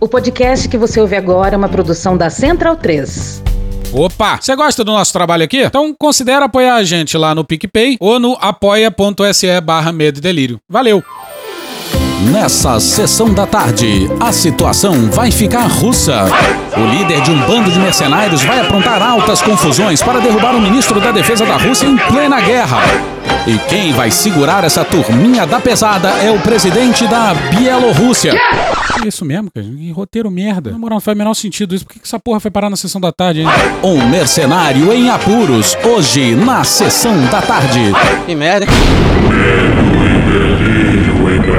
[0.00, 3.42] O podcast que você ouve agora é uma produção da Central 3.
[3.92, 4.38] Opa!
[4.40, 5.58] Você gosta do nosso trabalho aqui?
[5.58, 10.58] Então considere apoiar a gente lá no PicPay ou no apoia.se barra medo e delírio.
[10.66, 11.04] Valeu!
[12.22, 16.26] Nessa sessão da tarde, a situação vai ficar russa.
[16.76, 21.00] O líder de um bando de mercenários vai aprontar altas confusões para derrubar o ministro
[21.00, 22.76] da Defesa da Rússia em plena guerra.
[23.46, 28.34] E quem vai segurar essa turminha da pesada é o presidente da Bielorrússia.
[29.02, 29.66] É isso mesmo, cara.
[29.66, 30.72] Que roteiro merda.
[30.72, 31.86] Na moral, não faz o menor sentido isso.
[31.86, 33.46] Por que que essa porra foi parar na sessão da tarde, hein?
[33.82, 37.80] Um mercenário em apuros, hoje na sessão da tarde.
[38.26, 38.66] Que merda.
[38.66, 40.99] em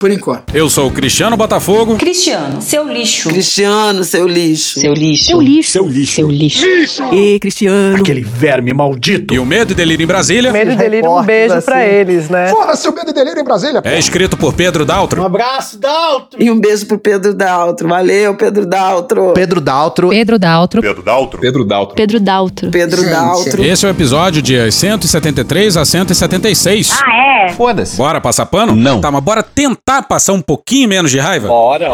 [0.00, 0.54] Por enquanto.
[0.54, 1.96] Eu sou o Cristiano Botafogo.
[1.96, 3.28] Cristiano, seu lixo.
[3.28, 4.80] Cristiano, seu lixo.
[4.80, 5.24] Seu lixo.
[5.24, 5.70] Seu lixo.
[5.70, 6.12] Seu lixo.
[6.14, 7.14] Seu lixo.
[7.14, 7.96] E Cristiano.
[7.98, 9.32] Aquele verme maldito.
[9.32, 12.48] E o Medo e Delírio em Brasília Medo e delírio, um beijo pra eles, né?
[12.48, 13.80] Fora seu medo e delírio em Brasília.
[13.84, 15.24] é escrito por Pedro Daltro.
[15.24, 16.38] abraço, Dalton.
[16.40, 17.88] E um beijo pro Pedro Daltro.
[17.88, 19.32] Valeu, Pedro Daltro.
[19.32, 20.08] Pedro Daltro.
[20.08, 20.80] Pedro Daltro.
[20.82, 21.40] Pedro Daltro.
[21.40, 21.94] Pedro Daltro.
[21.94, 22.70] Pedro Daltro.
[22.72, 23.64] Pedro Daltro.
[23.64, 26.90] Esse é o episódio de 173 a 176.
[26.92, 27.52] Ah, é?
[27.52, 27.96] Foda-se.
[27.96, 28.74] Bora passar pano?
[28.74, 29.00] Não.
[29.00, 31.48] Tá, mas bora tentar passar um pouquinho menos de raiva?
[31.48, 31.88] Bora.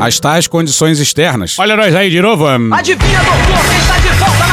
[0.00, 1.58] As tais condições externas.
[1.58, 2.46] Olha nós aí de novo.
[2.48, 2.72] hum.
[2.72, 4.47] Adivinha, doutor, quem está de volta?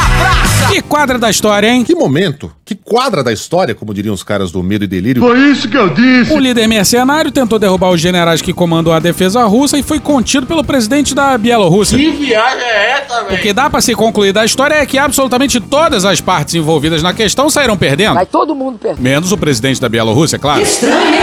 [0.76, 1.82] Que quadra da história, hein?
[1.84, 5.22] Que momento, que quadra da história, como diriam os caras do Medo e Delírio.
[6.30, 10.46] Um líder mercenário tentou derrubar os generais que comandam a defesa russa e foi contido
[10.46, 11.96] pelo presidente da Bielorrússia.
[11.96, 15.60] Que viagem é essa, O que dá pra se concluir da história é que absolutamente
[15.60, 18.12] todas as partes envolvidas na questão saíram perdendo.
[18.12, 19.00] Vai todo mundo perder.
[19.00, 20.60] Menos o presidente da Bielorrússia, claro.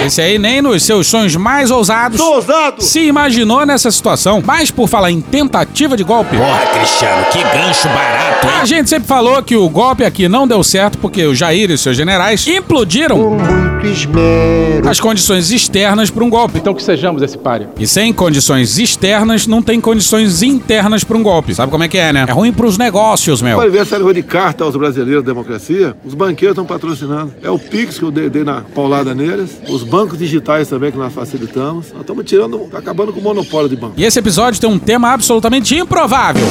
[0.04, 2.82] Esse aí nem nos seus sonhos mais ousados ousado.
[2.82, 4.42] se imaginou nessa situação.
[4.44, 9.08] Mas por falar em tentativa de golpe, Porra, Cristiano, que gancho barato, a gente sempre
[9.08, 12.48] falou que o golpe aqui não deu certo porque o Jair e os seus generais
[12.48, 13.38] implodiram
[14.90, 16.58] as condições externas para um golpe.
[16.58, 17.70] Então que sejamos esse páreo.
[17.78, 21.54] E sem condições externas, não tem condições internas para um golpe.
[21.54, 22.26] Sabe como é que é, né?
[22.28, 23.58] É ruim pros negócios, meu.
[23.58, 27.34] O aniversário de carta aos brasileiros da democracia, os banqueiros estão patrocinando.
[27.42, 30.98] É o Pix que eu dei, dei na paulada neles, os bancos digitais também que
[30.98, 31.92] nós facilitamos.
[31.92, 33.94] Nós estamos tirando, tá acabando com o monopólio de banco.
[33.98, 36.46] E esse episódio tem um tema absolutamente improvável.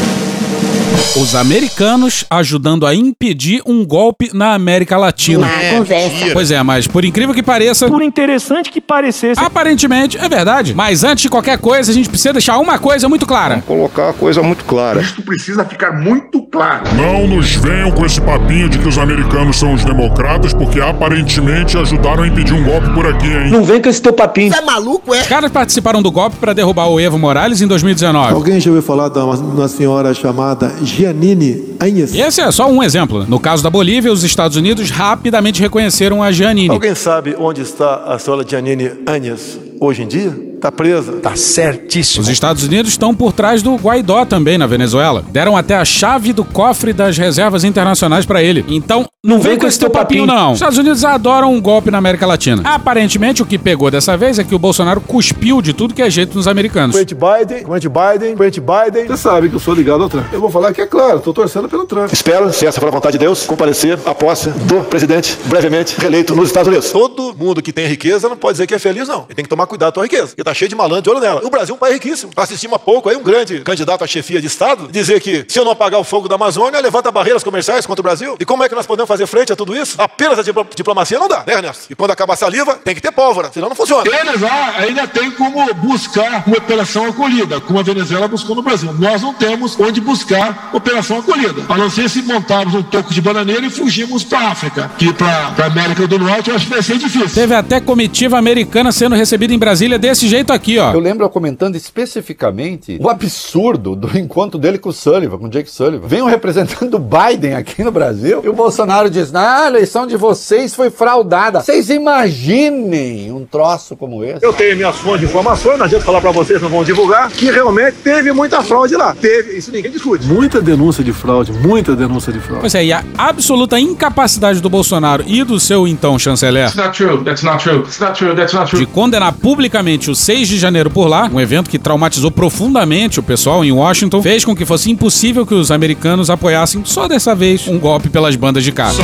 [1.17, 5.49] Os americanos ajudando a impedir um golpe na América Latina.
[5.71, 6.27] Conversa.
[6.33, 9.41] Pois é, mas por incrível que pareça, Por interessante que parecesse.
[9.41, 10.75] aparentemente é verdade.
[10.75, 13.63] Mas antes de qualquer coisa, a gente precisa deixar uma coisa muito clara.
[13.67, 15.01] Colocar a coisa muito clara.
[15.01, 16.85] Isto precisa ficar muito claro.
[16.97, 21.77] Não nos venham com esse papinho de que os americanos são os democratas, porque aparentemente
[21.77, 23.51] ajudaram a impedir um golpe por aqui, hein?
[23.51, 24.53] Não vem com esse teu papinho.
[24.53, 25.21] Tá maluco, é?
[25.23, 28.33] Os caras participaram do golpe para derrubar o Evo Morales em 2019.
[28.35, 32.15] Alguém já ouviu falar de uma, uma senhora chamada Giannini Anhes?
[32.15, 33.27] Esse é só um exemplo.
[33.27, 36.71] No caso da Bolívia, os Estados Unidos rapidamente reconheceram a Giannini.
[36.71, 40.52] Alguém sabe onde está a senhora Giannini Anhes hoje em dia?
[40.63, 41.15] Tá presa.
[41.15, 42.23] Tá certíssimo.
[42.23, 45.25] Os Estados Unidos estão por trás do Guaidó também na Venezuela.
[45.33, 48.65] Deram até a chave do cofre das reservas internacionais pra ele.
[48.69, 50.53] Então, não vem com esse teu papinho, não.
[50.53, 52.63] Os Estados Unidos adoram um golpe na América Latina.
[52.65, 56.09] Aparentemente, o que pegou dessa vez é que o Bolsonaro cuspiu de tudo que é
[56.09, 56.95] jeito nos americanos.
[56.95, 59.07] Presidente Biden, presidente Biden, presidente Biden.
[59.09, 60.33] Você sabe que eu sou ligado ao Trump.
[60.33, 62.13] Eu vou falar que é claro, tô torcendo pelo Trump.
[62.13, 66.37] Espero, se essa for a vontade de Deus, comparecer à posse do presidente brevemente reeleito
[66.37, 66.91] nos Estados Unidos.
[66.93, 69.25] Todo mundo que tem riqueza não pode dizer que é feliz, não.
[69.25, 71.21] Ele tem que tomar cuidado com a riqueza, porque tá cheio de malandro de olho
[71.21, 71.41] nela.
[71.45, 72.33] O Brasil é um país riquíssimo.
[72.37, 75.65] Assistimos há pouco aí um grande candidato à chefia de Estado dizer que se eu
[75.65, 78.37] não apagar o fogo da Amazônia, levanta barreiras comerciais contra o Brasil.
[78.41, 79.95] E como é que nós podemos fazer frente a tudo isso?
[80.01, 81.87] Apenas a diplo- diplomacia não dá, né, Ernesto?
[81.91, 84.05] E quando acabar a saliva, tem que ter pólvora, senão não funciona.
[84.09, 88.93] Eles lá ainda tem como buscar uma operação acolhida, como a Venezuela buscou no Brasil.
[88.95, 91.63] Nós não temos onde buscar operação acolhida.
[91.69, 94.91] A não ser se montarmos um toco de bananeira e fugirmos para África.
[94.99, 97.29] Que para a América do Norte eu acho que vai ser difícil.
[97.35, 100.93] Teve até comitiva americana sendo recebida em Brasília desse jeito aqui, ó.
[100.93, 105.51] Eu lembro eu comentando especificamente o absurdo do encontro dele com o Sullivan, com o
[105.51, 106.07] Jake Sullivan.
[106.07, 110.07] Vem um representante do Biden aqui no Brasil e o Bolsonaro diz: "Ah, a eleição
[110.07, 111.61] de vocês foi fraudada".
[111.61, 114.45] Vocês imaginem um troço como esse.
[114.45, 117.51] Eu tenho minhas fontes de informações, não adianta falar pra vocês, não vão divulgar, que
[117.51, 119.15] realmente teve muita fraude lá.
[119.15, 120.27] Teve, isso ninguém discute.
[120.27, 122.61] Muita denúncia de fraude, muita denúncia de fraude.
[122.61, 126.97] Pois é, e a absoluta incapacidade do Bolsonaro e do seu então chanceler That's not
[126.97, 127.25] true.
[127.25, 127.83] That's not true.
[127.83, 128.35] That's not true.
[128.35, 128.81] That's not true.
[128.81, 133.23] de condenar publicamente o 6 de janeiro por lá, um evento que traumatizou profundamente o
[133.23, 137.69] pessoal em Washington, fez com que fosse impossível que os americanos apoiassem só dessa vez
[137.69, 139.03] um golpe pelas bandas de hoje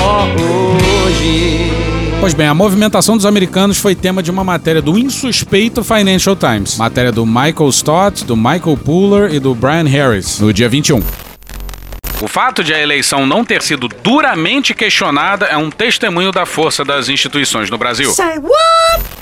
[2.19, 6.79] Pois bem, a movimentação dos americanos foi tema de uma matéria do insuspeito Financial Times.
[6.79, 11.03] Matéria do Michael Stott, do Michael Pooler e do Brian Harris, no dia 21.
[12.23, 16.87] O fato de a eleição não ter sido duramente questionada é um testemunho da força
[16.87, 18.11] das instituições no Brasil.
[18.13, 19.18] Say what?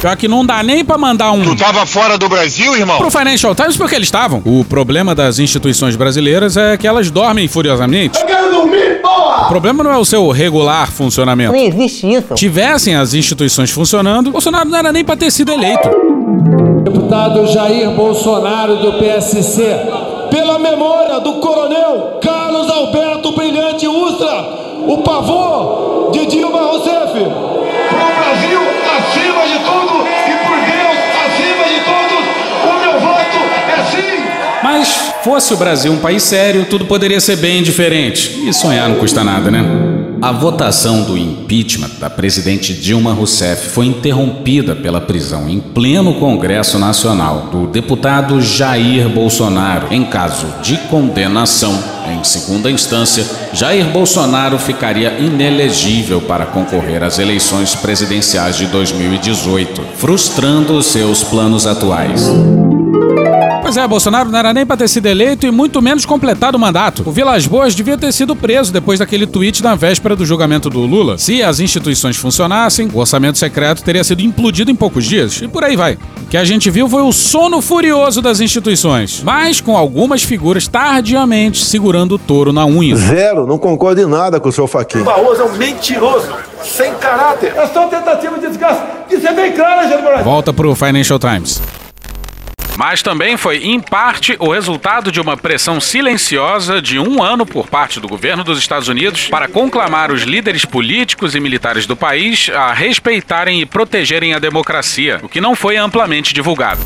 [0.00, 1.42] Pior que não dá nem pra mandar um.
[1.42, 2.98] Tu tava fora do Brasil, irmão?
[2.98, 4.40] Pro Financial Times porque eles estavam.
[4.44, 8.18] O problema das instituições brasileiras é que elas dormem furiosamente.
[8.20, 9.46] Eu quero dormir, porra!
[9.46, 11.52] O problema não é o seu regular funcionamento.
[11.52, 12.34] Não existe isso.
[12.34, 15.88] Tivessem as instituições funcionando, Bolsonaro não era nem pra ter sido eleito.
[16.84, 19.62] Deputado Jair Bolsonaro do PSC,
[20.30, 24.44] pela memória do coronel Carlos Alberto Brilhante Ustra,
[24.86, 27.12] o pavor de Dilma Rousseff.
[27.14, 28.57] Pro Brasil
[29.38, 32.24] acima de tudo e por Deus acima de todos,
[32.64, 33.38] o meu voto
[33.68, 34.24] é sim.
[34.62, 38.42] Mas fosse o Brasil um país sério, tudo poderia ser bem diferente.
[38.46, 40.07] E sonhar não custa nada, né?
[40.20, 46.76] A votação do impeachment da presidente Dilma Rousseff foi interrompida pela prisão em pleno Congresso
[46.76, 49.86] Nacional do deputado Jair Bolsonaro.
[49.92, 51.72] Em caso de condenação,
[52.10, 60.82] em segunda instância, Jair Bolsonaro ficaria inelegível para concorrer às eleições presidenciais de 2018, frustrando
[60.82, 62.28] seus planos atuais.
[63.68, 66.58] Pois é, Bolsonaro não era nem para ter sido eleito e muito menos completado o
[66.58, 67.02] mandato.
[67.04, 70.78] O Vilas Boas devia ter sido preso depois daquele tweet na véspera do julgamento do
[70.78, 71.18] Lula.
[71.18, 75.42] Se as instituições funcionassem, o orçamento secreto teria sido implodido em poucos dias.
[75.42, 75.98] E por aí vai.
[76.22, 80.66] O que a gente viu foi o sono furioso das instituições, mas com algumas figuras
[80.66, 82.96] tardiamente segurando o touro na unha.
[82.96, 85.02] Zero, não concordo em nada com o seu Faquinha.
[85.02, 86.32] O Barroso é um mentiroso,
[86.62, 87.52] sem caráter.
[87.54, 88.82] É só tentativa de desgaste.
[89.10, 90.24] Isso é bem claro, Jair Bolsonaro.
[90.24, 91.60] Volta pro Financial Times.
[92.78, 97.66] Mas também foi, em parte, o resultado de uma pressão silenciosa de um ano por
[97.66, 102.48] parte do governo dos Estados Unidos para conclamar os líderes políticos e militares do país
[102.54, 106.80] a respeitarem e protegerem a democracia, o que não foi amplamente divulgado.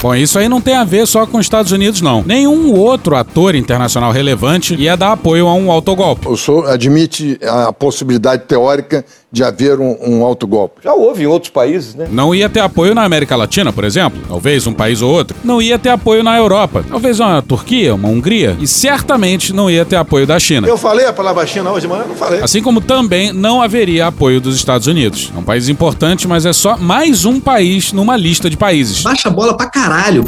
[0.00, 2.22] Bom, isso aí não tem a ver só com os Estados Unidos, não.
[2.22, 6.28] Nenhum outro ator internacional relevante ia dar apoio a um autogolpe.
[6.28, 9.04] O senhor admite a possibilidade teórica
[9.36, 10.80] de haver um, um autogolpe?
[10.82, 12.08] Já houve em outros países, né?
[12.10, 15.36] Não ia ter apoio na América Latina, por exemplo, talvez um país ou outro.
[15.44, 18.56] Não ia ter apoio na Europa, talvez uma Turquia, uma Hungria.
[18.58, 20.66] E certamente não ia ter apoio da China.
[20.66, 22.04] Eu falei a palavra China hoje de manhã?
[22.08, 22.42] Não falei.
[22.42, 25.30] Assim como também não haveria apoio dos Estados Unidos.
[25.34, 29.02] É um país importante, mas é só mais um país numa lista de países.
[29.02, 30.24] Baixa a bola pra caralho.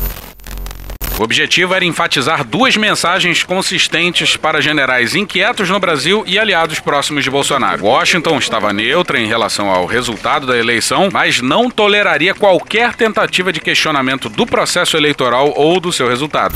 [1.18, 7.24] O objetivo era enfatizar duas mensagens consistentes para generais inquietos no Brasil e aliados próximos
[7.24, 7.84] de Bolsonaro.
[7.84, 13.58] Washington estava neutra em relação ao resultado da eleição, mas não toleraria qualquer tentativa de
[13.60, 16.54] questionamento do processo eleitoral ou do seu resultado.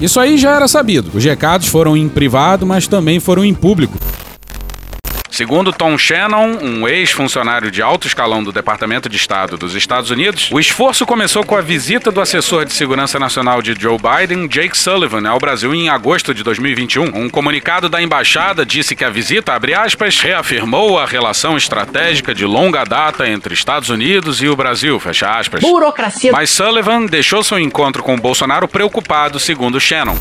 [0.00, 1.10] Isso aí já era sabido.
[1.12, 3.98] Os recados foram em privado, mas também foram em público.
[5.42, 10.48] Segundo Tom Shannon, um ex-funcionário de alto escalão do Departamento de Estado dos Estados Unidos,
[10.52, 14.78] o esforço começou com a visita do assessor de segurança nacional de Joe Biden, Jake
[14.78, 17.06] Sullivan, ao Brasil em agosto de 2021.
[17.06, 22.46] Um comunicado da embaixada disse que a visita, abre aspas, reafirmou a relação estratégica de
[22.46, 25.60] longa data entre Estados Unidos e o Brasil, fecha aspas.
[25.60, 26.30] Burocracia.
[26.30, 30.16] Mas Sullivan deixou seu encontro com Bolsonaro preocupado, segundo Shannon.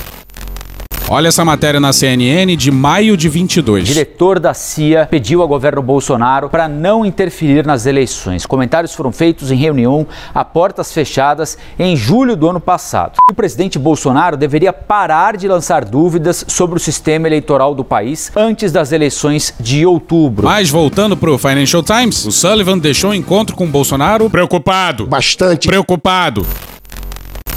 [1.10, 3.84] Olha essa matéria na CNN de maio de 22.
[3.84, 8.46] O diretor da CIA pediu ao governo Bolsonaro para não interferir nas eleições.
[8.46, 13.18] Comentários foram feitos em reunião a portas fechadas em julho do ano passado.
[13.30, 18.72] O presidente Bolsonaro deveria parar de lançar dúvidas sobre o sistema eleitoral do país antes
[18.72, 20.46] das eleições de outubro.
[20.46, 25.08] Mas voltando para o Financial Times, o Sullivan deixou o encontro com Bolsonaro preocupado.
[25.08, 26.46] Bastante preocupado.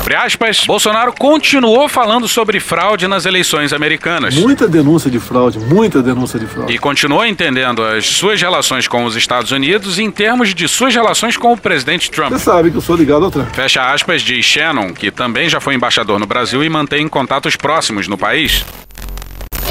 [0.05, 4.35] Abre aspas, Bolsonaro continuou falando sobre fraude nas eleições americanas.
[4.35, 6.75] Muita denúncia de fraude, muita denúncia de fraude.
[6.75, 11.39] E continuou entendendo as suas relações com os Estados Unidos em termos de suas relações
[11.39, 12.33] com o presidente Trump.
[12.33, 13.49] Você sabe que eu sou ligado ao Trump.
[13.55, 18.07] Fecha aspas de Shannon, que também já foi embaixador no Brasil e mantém contatos próximos
[18.07, 18.63] no país.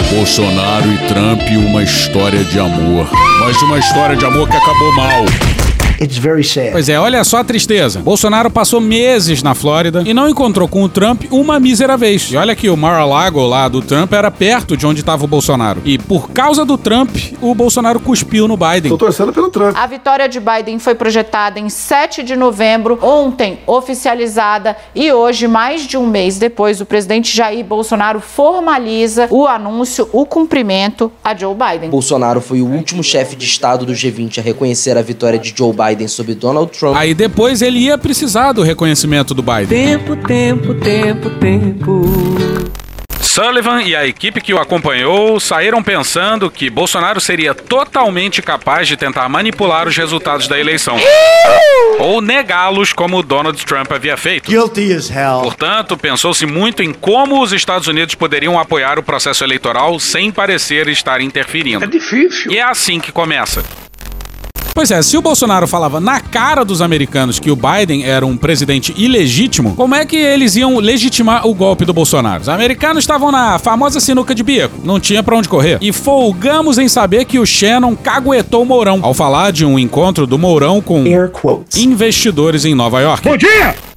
[0.09, 3.07] Bolsonaro e Trump, uma história de amor.
[3.39, 5.52] Mas uma história de amor que acabou mal.
[6.03, 6.71] It's very sad.
[6.73, 8.01] Pois é, olha só a tristeza.
[8.01, 12.29] Bolsonaro passou meses na Flórida e não encontrou com o Trump uma mísera vez.
[12.29, 15.81] E olha que o Mar-a-Lago lá do Trump era perto de onde estava o Bolsonaro.
[15.85, 18.89] E por causa do Trump, o Bolsonaro cuspiu no Biden.
[18.89, 19.77] Tô torcendo pelo Trump.
[19.77, 25.87] A vitória de Biden foi projetada em 7 de novembro, ontem oficializada e hoje, mais
[25.87, 31.55] de um mês depois, o presidente Jair Bolsonaro formaliza o anúncio, o cumprimento a Joe
[31.55, 31.89] Biden.
[31.89, 35.71] Bolsonaro foi o último chefe de Estado do G20 a reconhecer a vitória de Joe
[35.71, 36.95] Biden sobre Donald Trump.
[36.95, 39.67] Aí depois ele ia precisar do reconhecimento do Biden.
[39.67, 42.03] Tempo, tempo, tempo, tempo.
[43.33, 48.95] Sullivan e a equipe que o acompanhou saíram pensando que Bolsonaro seria totalmente capaz de
[48.95, 50.97] tentar manipular os resultados da eleição.
[51.99, 54.51] ou negá-los como Donald Trump havia feito.
[54.51, 55.41] Guilty as hell.
[55.41, 60.87] Portanto, pensou-se muito em como os Estados Unidos poderiam apoiar o processo eleitoral sem parecer
[60.87, 61.85] estar interferindo.
[61.85, 62.51] É difícil.
[62.51, 63.63] E é assim que começa.
[64.73, 68.35] Pois é, se o Bolsonaro falava na cara dos americanos que o Biden era um
[68.35, 72.41] presidente ilegítimo, como é que eles iam legitimar o golpe do Bolsonaro?
[72.41, 75.77] Os americanos estavam na famosa sinuca de bico, não tinha pra onde correr.
[75.79, 80.25] E folgamos em saber que o Shannon caguetou o Mourão ao falar de um encontro
[80.25, 81.03] do Mourão com
[81.77, 83.29] investidores em Nova York.
[83.29, 83.92] Bom dia!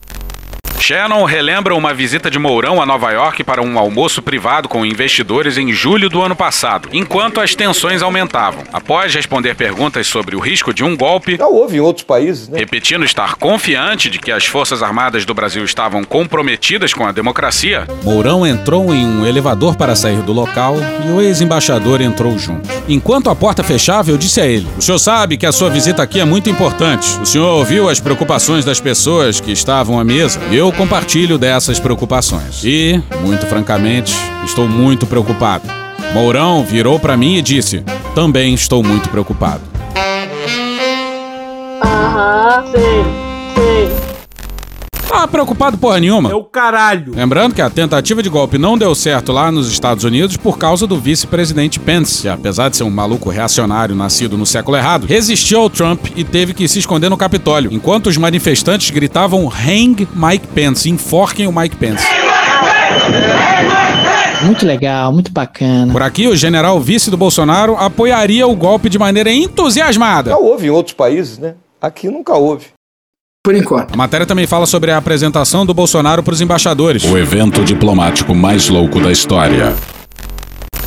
[0.81, 5.59] Shannon relembra uma visita de Mourão a Nova York para um almoço privado com investidores
[5.59, 8.63] em julho do ano passado, enquanto as tensões aumentavam.
[8.73, 12.59] Após responder perguntas sobre o risco de um golpe, Já houve em outros países, né?
[12.59, 17.87] repetindo estar confiante de que as Forças Armadas do Brasil estavam comprometidas com a democracia,
[18.05, 22.69] Mourão entrou em um elevador para sair do local e o ex-embaixador entrou junto.
[22.89, 26.03] Enquanto a porta fechava, eu disse a ele: O senhor sabe que a sua visita
[26.03, 27.09] aqui é muito importante.
[27.21, 30.41] O senhor ouviu as preocupações das pessoas que estavam à mesa.
[30.53, 32.63] Eu compartilho dessas preocupações.
[32.65, 35.69] E, muito francamente, estou muito preocupado.
[36.13, 39.63] Mourão virou para mim e disse: Também estou muito preocupado.
[41.83, 43.26] Aham, sei.
[45.11, 46.31] Ah, preocupado porra nenhuma.
[46.31, 47.13] É o caralho.
[47.15, 50.87] Lembrando que a tentativa de golpe não deu certo lá nos Estados Unidos por causa
[50.87, 55.61] do vice-presidente Pence, que apesar de ser um maluco reacionário nascido no século errado, resistiu
[55.61, 60.47] ao Trump e teve que se esconder no Capitólio, enquanto os manifestantes gritavam Hang Mike
[60.49, 62.07] Pence, enforquem o Mike Pence.
[64.43, 65.93] Muito legal, muito bacana.
[65.93, 70.31] Por aqui, o general vice do Bolsonaro apoiaria o golpe de maneira entusiasmada.
[70.31, 71.55] Já houve em outros países, né?
[71.81, 72.76] Aqui nunca houve.
[73.47, 73.95] Por enquanto.
[73.95, 77.05] A matéria também fala sobre a apresentação do Bolsonaro para os embaixadores.
[77.05, 79.73] O evento diplomático mais louco da história.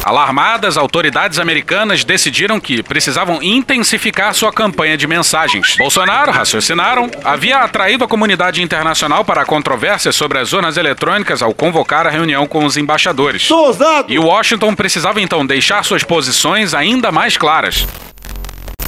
[0.04, 5.78] Alarmadas, autoridades americanas decidiram que precisavam intensificar sua campanha de mensagens.
[5.78, 11.54] Bolsonaro, raciocinaram, havia atraído a comunidade internacional para a controvérsia sobre as urnas eletrônicas ao
[11.54, 13.48] convocar a reunião com os embaixadores.
[14.10, 17.88] E Washington precisava então deixar suas posições ainda mais claras.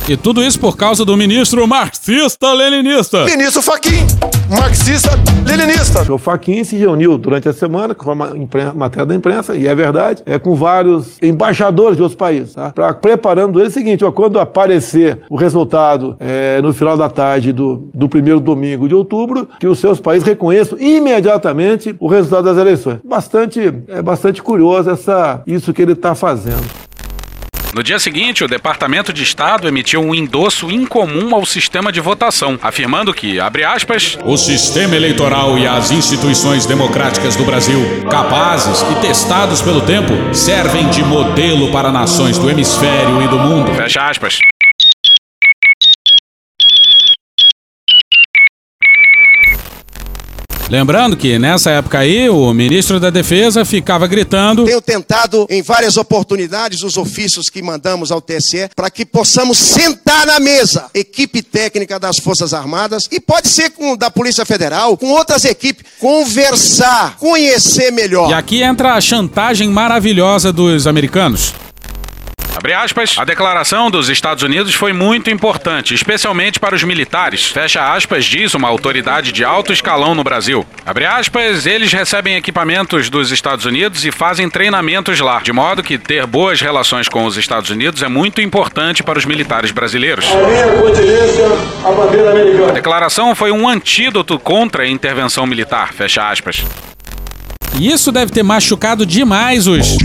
[0.07, 3.23] E tudo isso por causa do ministro marxista-leninista.
[3.23, 4.05] Ministro Faquim,
[4.49, 6.11] marxista-leninista.
[6.11, 9.73] O Faquin se reuniu durante a semana, com uma impren- matéria da imprensa, e é
[9.73, 12.71] verdade, é com vários embaixadores de outros países, tá?
[12.71, 17.53] Pra, preparando ele o seguinte, ó, quando aparecer o resultado é, no final da tarde
[17.53, 22.57] do, do primeiro domingo de outubro, que os seus países reconheçam imediatamente o resultado das
[22.57, 22.97] eleições.
[23.05, 26.65] Bastante, é bastante curioso essa, isso que ele está fazendo.
[27.73, 32.59] No dia seguinte, o Departamento de Estado emitiu um endosso incomum ao sistema de votação,
[32.61, 38.95] afirmando que, abre aspas, O sistema eleitoral e as instituições democráticas do Brasil, capazes e
[39.01, 43.73] testados pelo tempo, servem de modelo para nações do hemisfério e do mundo.
[43.73, 44.50] fecha aspas.
[50.71, 54.63] Lembrando que nessa época aí, o ministro da Defesa ficava gritando.
[54.63, 60.25] Tenho tentado em várias oportunidades os ofícios que mandamos ao TSE para que possamos sentar
[60.25, 65.07] na mesa, equipe técnica das Forças Armadas e pode ser com da Polícia Federal, com
[65.07, 68.31] outras equipes, conversar, conhecer melhor.
[68.31, 71.53] E aqui entra a chantagem maravilhosa dos americanos.
[72.55, 77.45] Abre aspas, a declaração dos Estados Unidos foi muito importante, especialmente para os militares.
[77.45, 80.65] Fecha aspas, diz uma autoridade de alto escalão no Brasil.
[80.85, 85.97] Abre aspas, eles recebem equipamentos dos Estados Unidos e fazem treinamentos lá, de modo que
[85.97, 90.25] ter boas relações com os Estados Unidos é muito importante para os militares brasileiros.
[92.67, 96.63] A declaração foi um antídoto contra a intervenção militar, fecha aspas.
[97.79, 99.95] Isso deve ter machucado demais os.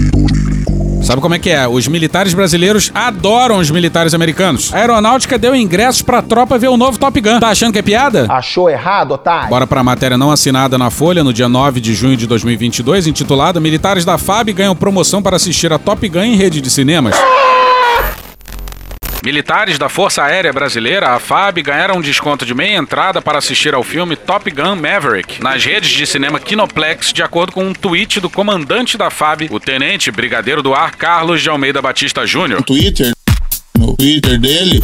[1.06, 1.68] Sabe como é que é?
[1.68, 4.74] Os militares brasileiros adoram os militares americanos.
[4.74, 7.38] A aeronáutica deu ingressos pra tropa ver o novo Top Gun.
[7.38, 8.26] Tá achando que é piada?
[8.28, 9.48] Achou errado, otário?
[9.48, 13.60] Bora pra matéria não assinada na Folha no dia 9 de junho de 2022, intitulada
[13.60, 17.14] Militares da FAB ganham promoção para assistir a Top Gun em rede de cinemas.
[19.26, 23.74] Militares da Força Aérea Brasileira, a FAB, ganharam um desconto de meia entrada para assistir
[23.74, 28.20] ao filme Top Gun Maverick nas redes de cinema Kinoplex, de acordo com um tweet
[28.20, 32.62] do comandante da FAB, o tenente brigadeiro do ar Carlos de Almeida Batista Júnior.
[32.62, 33.10] Twitter,
[33.76, 34.80] no Twitter dele.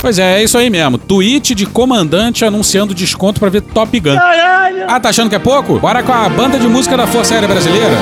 [0.00, 0.96] Pois é, é isso aí mesmo.
[0.96, 4.14] Tweet de comandante anunciando desconto para ver Top Gun.
[4.14, 4.84] Caralho!
[4.86, 5.80] Ah, tá achando que é pouco?
[5.80, 7.96] Bora com a banda de música da Força Aérea Brasileira.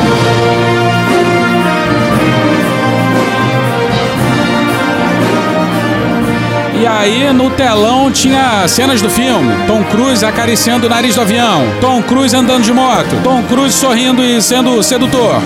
[6.85, 9.55] E aí no telão tinha cenas do filme.
[9.67, 11.63] Tom Cruise acariciando o nariz do avião.
[11.81, 13.23] Tom Cruise andando de moto.
[13.23, 15.37] Tom Cruise sorrindo e sendo sedutor.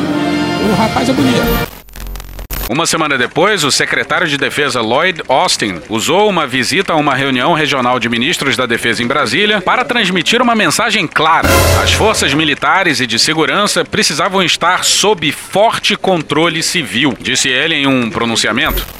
[0.68, 1.46] O rapaz é bonito.
[2.68, 7.52] Uma semana depois, o secretário de Defesa Lloyd Austin usou uma visita a uma reunião
[7.52, 11.48] regional de ministros da Defesa em Brasília para transmitir uma mensagem clara.
[11.80, 17.86] As forças militares e de segurança precisavam estar sob forte controle civil, disse ele em
[17.86, 18.97] um pronunciamento.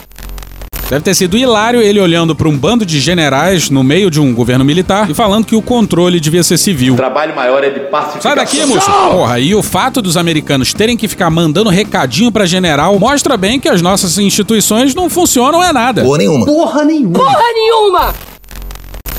[0.89, 4.35] Deve ter sido hilário ele olhando para um bando de generais no meio de um
[4.35, 6.95] governo militar e falando que o controle devia ser civil.
[6.95, 8.23] O trabalho maior é de pacificação.
[8.23, 8.91] Sai daqui, moço!
[8.91, 13.61] Porra, e o fato dos americanos terem que ficar mandando recadinho para general mostra bem
[13.61, 16.03] que as nossas instituições não funcionam é nada.
[16.03, 16.47] Porra nenhuma.
[16.47, 17.19] Porra nenhuma.
[17.19, 18.15] Porra nenhuma!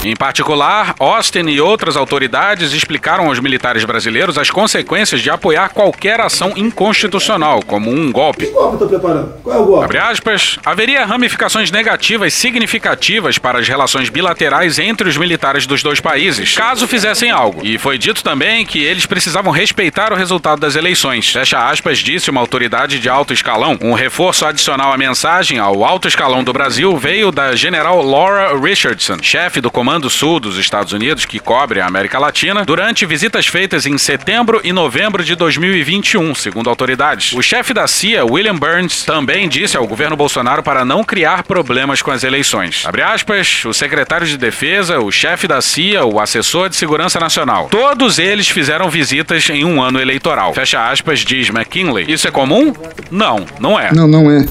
[0.03, 6.21] Em particular, Austin e outras autoridades explicaram aos militares brasileiros as consequências de apoiar qualquer
[6.21, 8.45] ação inconstitucional, como um golpe.
[8.45, 9.33] Que golpe eu tô preparando?
[9.43, 9.83] Qual é o golpe?
[9.83, 15.99] Abre aspas, haveria ramificações negativas significativas para as relações bilaterais entre os militares dos dois
[15.99, 17.59] países, caso fizessem algo.
[17.61, 21.29] E foi dito também que eles precisavam respeitar o resultado das eleições.
[21.29, 23.77] Fecha aspas, disse uma autoridade de alto escalão.
[23.81, 29.17] Um reforço adicional à mensagem ao alto escalão do Brasil veio da general Laura Richardson,
[29.21, 33.85] chefe do Comando Sul dos Estados Unidos, que cobre a América Latina, durante visitas feitas
[33.85, 37.33] em setembro e novembro de 2021, segundo autoridades.
[37.33, 42.01] O chefe da CIA, William Burns, também disse ao governo Bolsonaro para não criar problemas
[42.01, 42.83] com as eleições.
[42.85, 47.69] Abre aspas, o secretário de Defesa, o chefe da CIA, o assessor de Segurança Nacional.
[47.69, 50.53] Todos eles fizeram visitas em um ano eleitoral.
[50.53, 52.05] Fecha aspas, diz McKinley.
[52.07, 52.73] Isso é comum?
[53.09, 53.91] Não, não é.
[53.93, 54.45] Não, não é.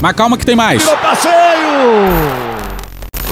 [0.00, 0.84] Mas calma que tem mais.
[0.84, 1.32] passeio!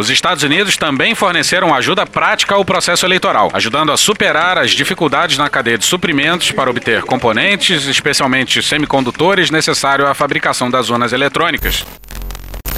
[0.01, 5.37] Os Estados Unidos também forneceram ajuda prática ao processo eleitoral, ajudando a superar as dificuldades
[5.37, 11.85] na cadeia de suprimentos para obter componentes, especialmente semicondutores, necessários à fabricação das urnas eletrônicas.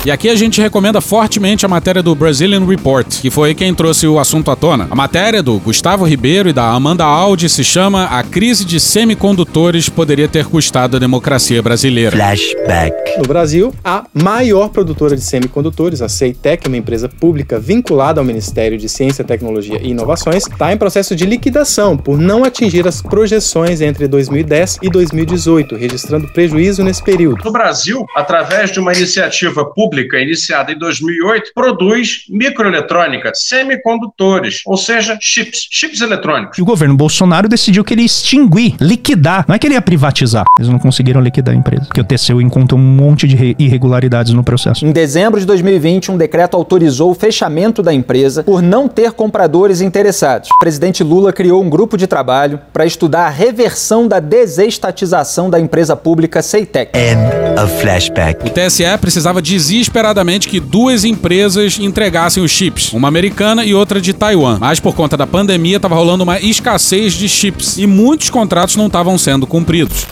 [0.05, 4.05] E aqui a gente recomenda fortemente a matéria do Brazilian Report, que foi quem trouxe
[4.05, 4.89] o assunto à tona.
[4.91, 9.89] A matéria do Gustavo Ribeiro e da Amanda Aldi se chama A Crise de Semicondutores
[9.89, 12.17] Poderia Ter Custado a Democracia Brasileira.
[12.17, 13.17] Flashback.
[13.17, 18.77] No Brasil, a maior produtora de semicondutores, a Ceitec, uma empresa pública vinculada ao Ministério
[18.77, 23.81] de Ciência, Tecnologia e Inovações, está em processo de liquidação por não atingir as projeções
[23.81, 27.45] entre 2010 e 2018, registrando prejuízo nesse período.
[27.45, 35.19] No Brasil, através de uma iniciativa pública iniciada em 2008, produz microeletrônica, semicondutores, ou seja,
[35.21, 36.59] chips, chips eletrônicos.
[36.59, 39.45] E o governo Bolsonaro decidiu que ele ia extinguir, liquidar.
[39.49, 40.45] Não é que ele ia privatizar.
[40.59, 41.85] Eles não conseguiram liquidar a empresa.
[41.87, 44.85] Porque o TCU encontrou um monte de irregularidades no processo.
[44.85, 49.81] Em dezembro de 2020, um decreto autorizou o fechamento da empresa por não ter compradores
[49.81, 50.49] interessados.
[50.51, 55.59] O presidente Lula criou um grupo de trabalho para estudar a reversão da desestatização da
[55.61, 56.97] empresa pública Ceitec.
[56.97, 58.47] End of flashback.
[58.47, 59.43] O TSE precisava
[59.83, 64.59] desesperadamente que duas empresas entregassem os chips, uma americana e outra de Taiwan.
[64.61, 68.87] Mas por conta da pandemia estava rolando uma escassez de chips e muitos contratos não
[68.87, 70.07] estavam sendo cumpridos.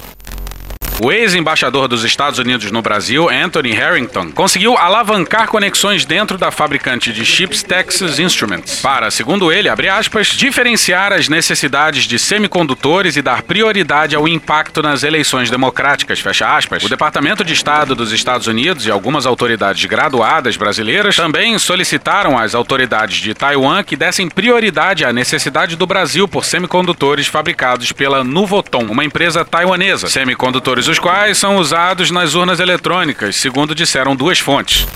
[1.03, 7.11] O ex-embaixador dos Estados Unidos no Brasil, Anthony Harrington, conseguiu alavancar conexões dentro da fabricante
[7.11, 13.41] de chips Texas Instruments para, segundo ele, aspas, diferenciar as necessidades de semicondutores e dar
[13.41, 16.85] prioridade ao impacto nas eleições democráticas, fecha aspas.
[16.85, 22.55] O Departamento de Estado dos Estados Unidos e algumas autoridades graduadas brasileiras também solicitaram às
[22.55, 28.85] autoridades de Taiwan que dessem prioridade à necessidade do Brasil por semicondutores fabricados pela Nuvoton,
[28.91, 30.07] uma empresa taiwanesa.
[30.07, 34.87] Semicondutores os quais são usados nas urnas eletrônicas, segundo disseram duas fontes.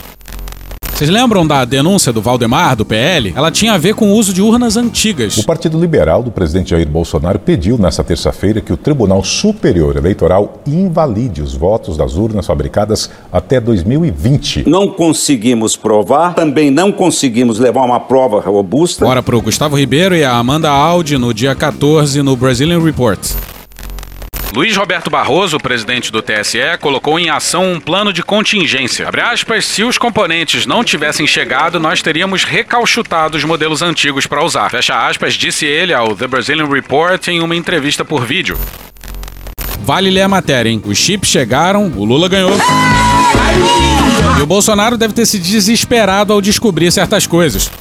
[0.92, 3.33] Vocês lembram da denúncia do Valdemar, do PL?
[3.35, 5.37] Ela tinha a ver com o uso de urnas antigas.
[5.38, 10.61] O Partido Liberal do presidente Jair Bolsonaro pediu nesta terça-feira que o Tribunal Superior Eleitoral
[10.66, 14.68] invalide os votos das urnas fabricadas até 2020.
[14.68, 19.04] Não conseguimos provar, também não conseguimos levar uma prova robusta.
[19.04, 23.20] Bora pro Gustavo Ribeiro e a Amanda Aldi no dia 14 no Brazilian Report.
[24.55, 29.11] Luiz Roberto Barroso, presidente do TSE, colocou em ação um plano de contingência.
[29.25, 34.71] Aspas, se os componentes não tivessem chegado, nós teríamos recalchutado os modelos antigos para usar.
[34.71, 38.57] Fecha aspas, disse ele ao The Brazilian Report em uma entrevista por vídeo.
[39.81, 40.81] Vale ler a matéria, hein?
[40.85, 42.53] Os chips chegaram, o Lula ganhou.
[44.38, 47.73] E o Bolsonaro deve ter se desesperado ao descobrir certas coisas.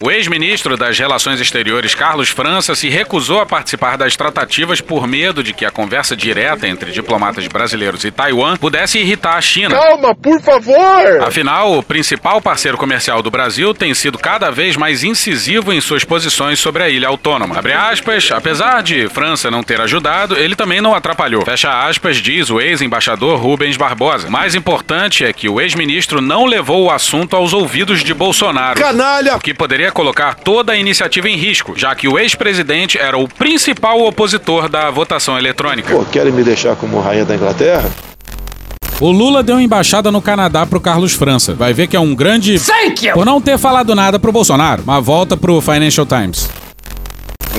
[0.00, 5.42] O ex-ministro das Relações Exteriores, Carlos França, se recusou a participar das tratativas por medo
[5.42, 9.74] de que a conversa direta entre diplomatas brasileiros e Taiwan pudesse irritar a China.
[9.74, 11.22] Calma, por favor!
[11.22, 16.04] Afinal, o principal parceiro comercial do Brasil tem sido cada vez mais incisivo em suas
[16.04, 17.58] posições sobre a ilha autônoma.
[17.58, 21.44] Abre aspas, apesar de França não ter ajudado, ele também não atrapalhou.
[21.44, 24.30] Fecha aspas, diz o ex-embaixador Rubens Barbosa.
[24.30, 28.80] Mais importante é que o ex-ministro não levou o assunto aos ouvidos de Bolsonaro.
[28.80, 29.34] Canalha!
[29.36, 33.28] O que poderia colocar toda a iniciativa em risco, já que o ex-presidente era o
[33.28, 35.94] principal opositor da votação eletrônica.
[35.94, 37.90] Pô, querem me deixar como rainha da Inglaterra?
[39.00, 41.54] O Lula deu embaixada no Canadá pro Carlos França.
[41.54, 42.58] Vai ver que é um grande.
[42.58, 43.14] Thank you!
[43.14, 44.82] Por não ter falado nada pro Bolsonaro.
[44.82, 46.50] Uma volta pro Financial Times.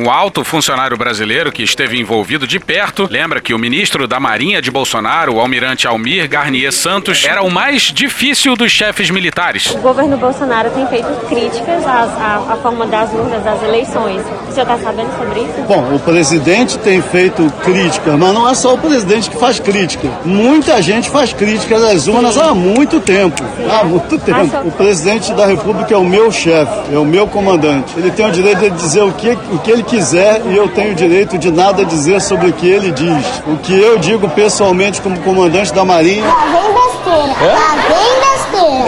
[0.02, 4.62] Um alto funcionário brasileiro que esteve envolvido de perto lembra que o ministro da Marinha
[4.62, 9.70] de Bolsonaro, o almirante Almir Garnier Santos, era o mais difícil dos chefes militares.
[9.72, 14.22] O governo Bolsonaro tem feito críticas às- à, à forma das urnas das eleições.
[14.48, 15.62] O senhor está sabendo sobre isso?
[15.68, 20.08] Bom, o presidente tem feito críticas, mas não é só o presidente que faz crítica.
[20.24, 23.44] Muita gente faz críticas às urnas há muito tempo.
[23.70, 24.66] Há muito tempo.
[24.66, 27.94] O presidente da República é o meu chefe, é o meu comandante.
[27.98, 30.92] Ele tem o direito de dizer o que, o que ele quiser e eu tenho
[30.92, 33.26] o direito de nada dizer sobre o que ele diz.
[33.48, 37.54] O que eu digo pessoalmente como comandante da Marinha Vem besteira.
[37.54, 38.29] Lá vem besteira.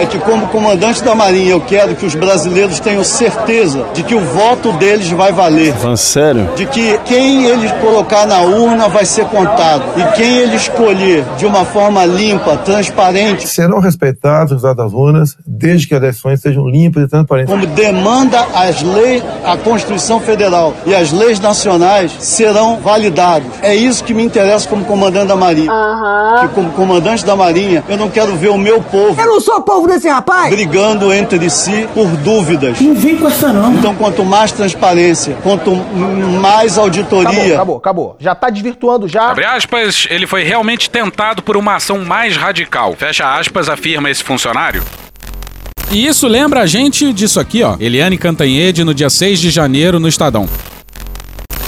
[0.00, 4.14] É que como comandante da Marinha eu quero que os brasileiros tenham certeza de que
[4.14, 5.74] o voto deles vai valer.
[5.96, 6.50] sério?
[6.56, 9.82] De que quem eles colocar na urna vai ser contado.
[9.96, 13.48] E quem ele escolher de uma forma limpa, transparente.
[13.48, 17.52] Serão respeitados os dados das urnas, desde que as eleições sejam limpas e transparentes.
[17.52, 23.48] Como demanda as leis, a Constituição Federal e as leis nacionais serão validados.
[23.62, 25.70] É isso que me interessa como comandante da Marinha.
[26.40, 29.20] Que como comandante da Marinha, eu não quero ver o meu povo.
[29.20, 30.50] Eu não sou povo desse rapaz!
[30.50, 32.80] brigando entre si por dúvidas.
[32.80, 33.74] Não vem com essa não.
[33.74, 35.74] Então, quanto mais transparência, quanto
[36.40, 37.54] mais auditoria.
[37.54, 38.16] Acabou, acabou.
[38.18, 39.30] Já tá desvirtuando já.
[39.30, 42.94] Abre aspas, ele foi realmente tentado por uma ação mais radical.
[42.96, 44.82] Fecha aspas, afirma esse funcionário.
[45.90, 47.76] E isso lembra a gente disso aqui, ó.
[47.78, 50.48] Eliane Cantanhede no dia 6 de janeiro no Estadão.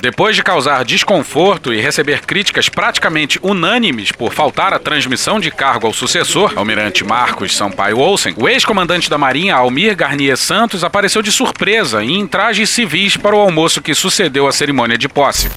[0.05, 5.87] Depois de causar desconforto e receber críticas praticamente unânimes por faltar a transmissão de cargo
[5.87, 11.33] ao sucessor, almirante Marcos Sampaio Olsen, o ex-comandante da Marinha, Almir Garnier Santos, apareceu de
[11.33, 15.49] surpresa em trajes civis para o almoço que sucedeu a cerimônia de posse.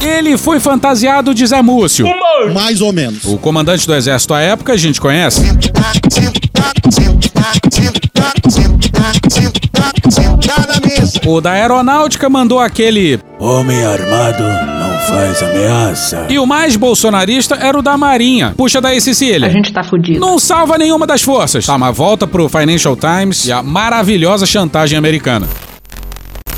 [0.00, 2.06] Ele foi fantasiado de Zé Múcio.
[2.54, 3.24] Mais ou menos.
[3.24, 5.42] O comandante do exército à época a gente conhece.
[11.30, 13.20] O da aeronáutica mandou aquele.
[13.38, 16.26] Homem armado não faz ameaça.
[16.28, 18.52] E o mais bolsonarista era o da Marinha.
[18.56, 19.46] Puxa daí, Cecília.
[19.46, 20.18] A gente tá fudido.
[20.18, 21.64] Não salva nenhuma das forças.
[21.64, 25.46] Tá, mas volta pro Financial Times e a maravilhosa chantagem americana.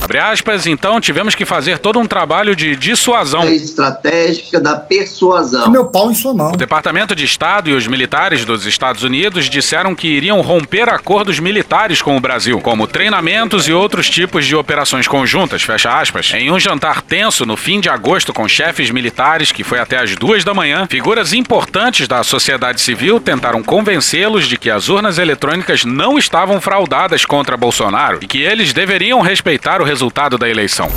[0.02, 3.44] Abre aspas, então tivemos que fazer todo um trabalho de dissuasão.
[3.48, 5.70] estratégica da persuasão.
[5.70, 6.52] Meu pau em sua mão.
[6.52, 11.38] O Departamento de Estado e os militares dos Estados Unidos disseram que iriam romper acordos
[11.38, 16.32] militares com o Brasil, como treinamentos e outros tipos de operações conjuntas, fecha aspas.
[16.34, 20.16] Em um jantar tenso no fim de agosto com chefes militares, que foi até as
[20.16, 25.84] duas da manhã, figuras importantes da sociedade civil tentaram convencê-los de que as urnas eletrônicas
[25.84, 30.90] não estavam fraudadas contra Bolsonaro e que eles deveriam respeitar o resultado da eleição.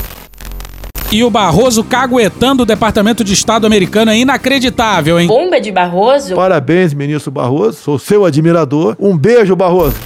[1.12, 5.27] E o Barroso caguetando o Departamento de Estado americano é inacreditável, hein?
[5.27, 6.34] Bomba de Barroso?
[6.34, 7.77] Parabéns, ministro Barroso.
[7.77, 8.95] Sou seu admirador.
[8.97, 9.97] Um beijo, Barroso.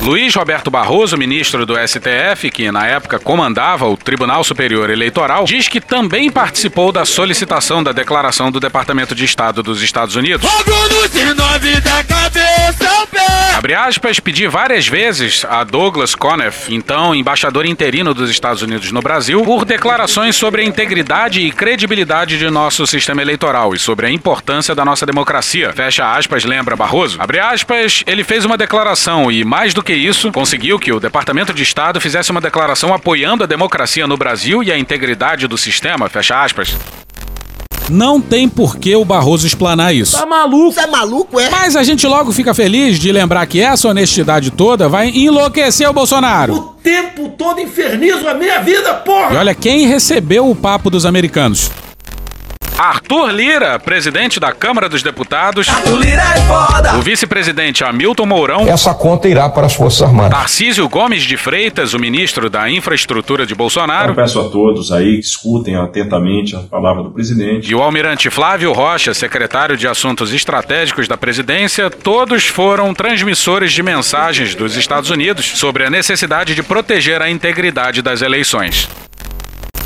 [0.00, 5.66] Luiz Roberto Barroso, ministro do STF, que na época comandava o Tribunal Superior Eleitoral, diz
[5.66, 10.48] que também participou da solicitação da declaração do Departamento de Estado dos Estados Unidos.
[13.58, 19.02] Abre aspas, pedi várias vezes a Douglas Conniff, então embaixador interino dos Estados Unidos no
[19.02, 24.10] Brasil, por declarações sobre a integridade e credibilidade de nosso sistema eleitoral e sobre a
[24.10, 25.72] importância da nossa democracia.
[25.72, 27.20] Fecha aspas, lembra Barroso?
[27.20, 31.52] Abre aspas, ele fez uma declaração e, mais do que isso, conseguiu que o Departamento
[31.52, 36.08] de Estado fizesse uma declaração apoiando a democracia no Brasil e a integridade do sistema.
[36.08, 36.76] Fecha aspas.
[37.90, 40.16] Não tem por que o Barroso explanar isso.
[40.16, 40.72] Tá maluco?
[40.72, 41.48] Você é maluco, é?
[41.50, 45.92] Mas a gente logo fica feliz de lembrar que essa honestidade toda vai enlouquecer o
[45.92, 46.54] Bolsonaro.
[46.54, 49.34] O tempo todo infernizo a minha vida, porra!
[49.34, 51.70] E olha quem recebeu o papo dos americanos.
[52.78, 55.68] Arthur Lira, presidente da Câmara dos Deputados.
[55.68, 56.96] Arthur Lira é foda.
[56.96, 58.68] O vice-presidente Hamilton Mourão.
[58.68, 60.38] Essa conta irá para as Forças Armadas.
[60.38, 64.12] Tarcísio Gomes de Freitas, o ministro da Infraestrutura de Bolsonaro.
[64.12, 67.68] Eu peço a todos aí que escutem atentamente a palavra do presidente.
[67.68, 73.82] E o almirante Flávio Rocha, secretário de Assuntos Estratégicos da presidência, todos foram transmissores de
[73.82, 78.88] mensagens dos Estados Unidos sobre a necessidade de proteger a integridade das eleições.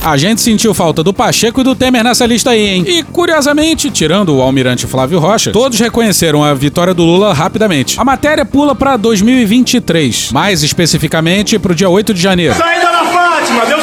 [0.04, 2.84] A gente sentiu falta do Pacheco e do Temer nessa lista aí, hein?
[2.88, 8.00] E, curiosamente, tirando o almirante Flávio Rocha, todos reconheceram a vitória do Lula rapidamente.
[8.00, 12.52] A matéria pula para 2023, mais especificamente para o dia 8 de janeiro.
[12.52, 13.81] Isso aí, dona Fátima.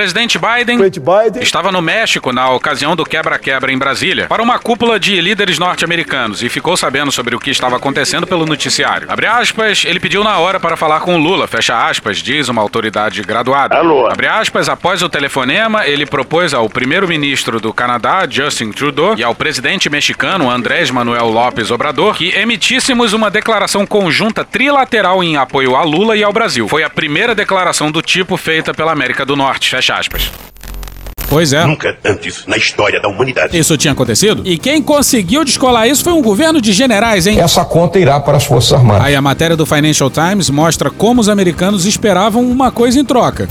[0.00, 0.78] O presidente Biden,
[1.42, 6.42] estava no México na ocasião do quebra-quebra em Brasília para uma cúpula de líderes norte-americanos
[6.42, 9.06] e ficou sabendo sobre o que estava acontecendo pelo noticiário.
[9.10, 12.62] Abre aspas, ele pediu na hora para falar com o Lula, fecha aspas, diz uma
[12.62, 13.76] autoridade graduada.
[13.76, 14.06] Alô.
[14.06, 19.34] Abre aspas, após o telefonema, ele propôs ao primeiro-ministro do Canadá, Justin Trudeau, e ao
[19.34, 25.82] presidente mexicano, Andrés Manuel López Obrador, que emitíssemos uma declaração conjunta trilateral em apoio a
[25.82, 26.66] Lula e ao Brasil.
[26.68, 30.30] Foi a primeira declaração do tipo feita pela América do Norte, fecha aspas.
[31.28, 31.64] Pois é.
[31.64, 33.56] Nunca antes na história da humanidade.
[33.56, 34.42] Isso tinha acontecido?
[34.44, 37.38] E quem conseguiu descolar isso foi um governo de generais, hein?
[37.38, 39.06] Essa conta irá para as Forças Armadas.
[39.06, 43.48] Aí a matéria do Financial Times mostra como os americanos esperavam uma coisa em troca.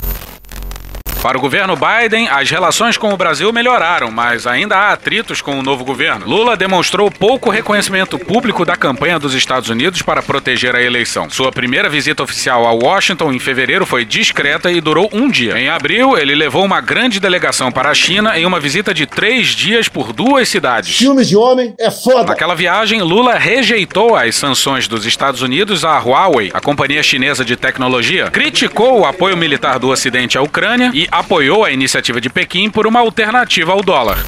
[1.22, 5.58] Para o governo Biden, as relações com o Brasil melhoraram, mas ainda há atritos com
[5.58, 6.26] o novo governo.
[6.26, 11.28] Lula demonstrou pouco reconhecimento público da campanha dos Estados Unidos para proteger a eleição.
[11.28, 15.58] Sua primeira visita oficial a Washington em fevereiro foi discreta e durou um dia.
[15.58, 19.48] Em abril, ele levou uma grande delegação para a China em uma visita de três
[19.48, 20.96] dias por duas cidades.
[20.96, 22.28] Filmes de homem é foda.
[22.30, 27.56] Naquela viagem, Lula rejeitou as sanções dos Estados Unidos à Huawei, a companhia chinesa de
[27.56, 32.70] tecnologia, criticou o apoio militar do Ocidente à Ucrânia e apoiou a iniciativa de Pequim
[32.70, 34.24] por uma alternativa ao dólar.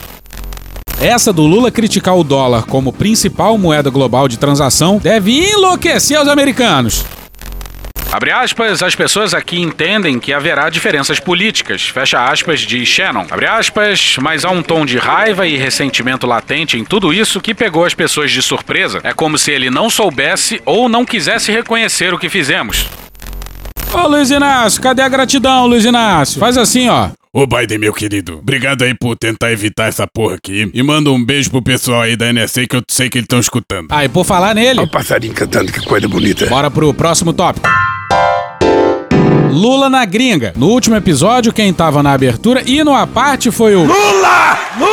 [1.01, 6.29] Essa do Lula criticar o dólar como principal moeda global de transação deve enlouquecer os
[6.29, 7.05] americanos.
[8.13, 13.27] Abre aspas, as pessoas aqui entendem que haverá diferenças políticas, fecha aspas, diz Shannon.
[13.31, 17.55] Abre aspas, mas há um tom de raiva e ressentimento latente em tudo isso que
[17.55, 19.01] pegou as pessoas de surpresa.
[19.03, 22.87] É como se ele não soubesse ou não quisesse reconhecer o que fizemos.
[23.95, 26.41] Ô Luiz Inácio, cadê a gratidão, Luiz Inácio?
[26.41, 27.09] Faz assim, ó.
[27.33, 30.71] Ô Biden, meu querido, obrigado aí por tentar evitar essa porra aqui.
[30.73, 33.39] E manda um beijo pro pessoal aí da NSA que eu sei que eles estão
[33.39, 33.89] escutando.
[33.91, 34.81] Ah, e por falar nele.
[34.81, 36.47] Olha o passarinho cantando, que coisa bonita.
[36.47, 37.69] Bora pro próximo tópico.
[39.51, 40.53] Lula na gringa.
[40.57, 43.85] No último episódio, quem tava na abertura e no aparte foi o.
[43.85, 44.59] Lula!
[44.79, 44.92] Lula!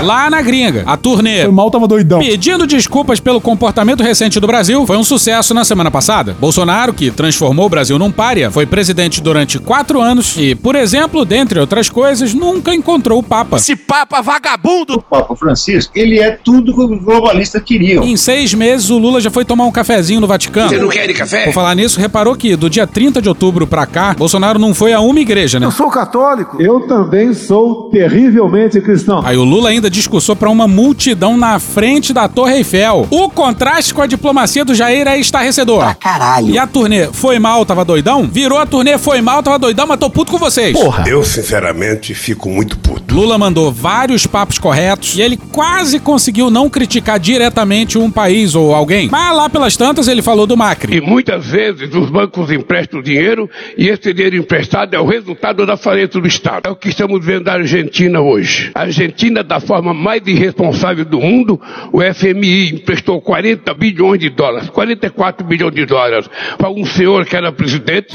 [0.00, 1.42] Lá na gringa, a turnê.
[1.42, 2.20] Foi mal, tava doidão.
[2.20, 6.36] Pedindo desculpas pelo comportamento recente do Brasil, foi um sucesso na semana passada.
[6.40, 11.24] Bolsonaro, que transformou o Brasil num pária, foi presidente durante quatro anos e, por exemplo,
[11.24, 13.56] dentre outras coisas, nunca encontrou o Papa.
[13.56, 14.94] Esse Papa vagabundo!
[14.94, 18.04] O Papa Francisco, ele é tudo que os globalistas queriam.
[18.04, 20.68] Em seis meses, o Lula já foi tomar um cafezinho no Vaticano.
[20.68, 21.44] Você não quer de café?
[21.44, 24.92] Por falar nisso, reparou que do dia 30 de outubro pra cá, Bolsonaro não foi
[24.92, 25.66] a uma igreja, né?
[25.66, 26.60] Eu sou católico.
[26.60, 29.22] Eu também sou terrivelmente cristão.
[29.24, 33.06] Aí o Lula ainda discursou para uma multidão na frente da Torre Eiffel.
[33.10, 35.80] O contraste com a diplomacia do Jair é estarrecedor.
[35.80, 36.50] Pra caralho.
[36.50, 38.26] E a turnê foi mal, tava doidão?
[38.26, 40.78] Virou a turnê foi mal, tava doidão, mas tô puto com vocês.
[40.78, 41.04] Porra.
[41.06, 43.14] Eu, sinceramente, fico muito puto.
[43.14, 48.74] Lula mandou vários papos corretos e ele quase conseguiu não criticar diretamente um país ou
[48.74, 49.08] alguém.
[49.10, 50.96] Mas lá pelas tantas ele falou do Macri.
[50.96, 55.76] E muitas vezes os bancos emprestam dinheiro e esse dinheiro emprestado é o resultado da
[55.76, 56.68] falência do Estado.
[56.68, 58.70] É o que estamos vendo na Argentina hoje.
[58.74, 61.58] A Argentina, da forma mais irresponsável do mundo,
[61.90, 67.34] o FMI emprestou 40 bilhões de dólares, 44 bilhões de dólares, para um senhor que
[67.34, 68.12] era presidente.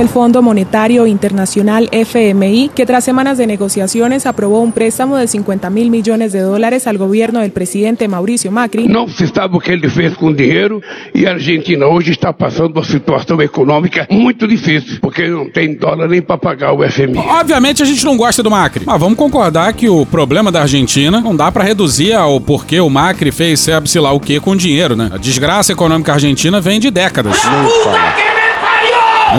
[0.00, 5.68] El Fondo Monetario Internacional FMI, que tras semanas de negociaciones aprobó un préstamo de 50
[5.70, 8.88] mil millones de dólares al gobierno del presidente Mauricio Macri.
[8.88, 10.80] Não se sabe o que ele fez com o dinheiro
[11.14, 16.08] e a Argentina hoje está passando uma situação econômica muito difícil, porque não tem dólar
[16.08, 17.18] nem para pagar o FMI.
[17.18, 19.41] Obviamente a gente não gosta do Macri, mas vamos concordar
[19.72, 23.98] que o problema da Argentina não dá para reduzir ao porquê o Macri fez sabe-se
[23.98, 25.10] lá o que com dinheiro, né?
[25.12, 27.36] A desgraça econômica argentina vem de décadas.
[27.44, 28.31] Não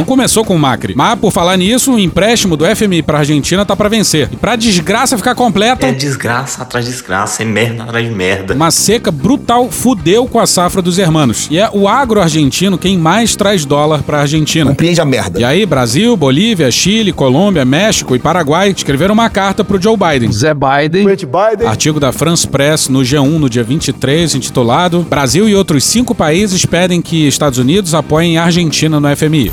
[0.03, 0.93] começou com o Macri.
[0.95, 4.29] Mas, por falar nisso, o empréstimo do FMI pra Argentina tá pra vencer.
[4.31, 5.87] E pra desgraça ficar completa.
[5.87, 8.53] É desgraça atrás de desgraça, é merda atrás de merda.
[8.53, 11.47] Uma seca brutal fudeu com a safra dos hermanos.
[11.51, 14.69] E é o agro argentino quem mais traz dólar pra Argentina.
[14.69, 15.39] Compreende a merda.
[15.39, 20.31] E aí, Brasil, Bolívia, Chile, Colômbia, México e Paraguai escreveram uma carta pro Joe Biden.
[20.31, 21.05] Zé Biden.
[21.05, 21.67] Biden.
[21.67, 26.65] Artigo da France Press no G1 no dia 23, intitulado Brasil e outros cinco países
[26.65, 29.51] pedem que Estados Unidos apoiem a Argentina no FMI.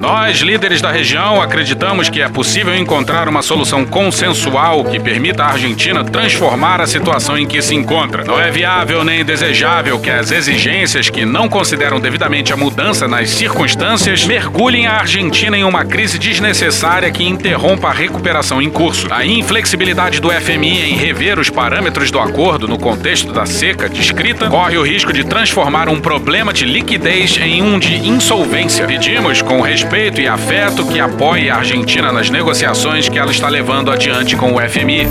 [0.00, 5.52] Nós, líderes da região, acreditamos que é possível encontrar uma solução consensual que permita à
[5.52, 8.24] Argentina transformar a situação em que se encontra.
[8.24, 13.30] Não é viável nem desejável que as exigências que não consideram devidamente a mudança nas
[13.30, 19.06] circunstâncias mergulhem a Argentina em uma crise desnecessária que interrompa a recuperação em curso.
[19.10, 24.50] A inflexibilidade do FMI em rever os parâmetros do acordo no contexto da seca descrita
[24.50, 28.86] corre o risco de transformar um problema de liquidez em um de insolvência.
[28.86, 29.83] Pedimos, com respeito
[30.20, 34.60] e afeto, que apoie a Argentina nas negociações que ela está levando adiante com o
[34.60, 35.08] FMI.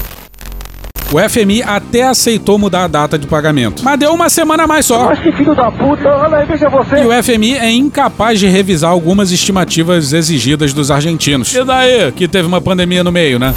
[1.12, 4.86] O FMI até aceitou mudar a data de pagamento, mas deu uma semana a mais
[4.86, 5.06] só.
[5.06, 7.04] Mas que filho da puta, olha aí, veja você.
[7.04, 11.54] E o FMI é incapaz de revisar algumas estimativas exigidas dos argentinos.
[11.54, 13.54] E daí, que teve uma pandemia no meio, né?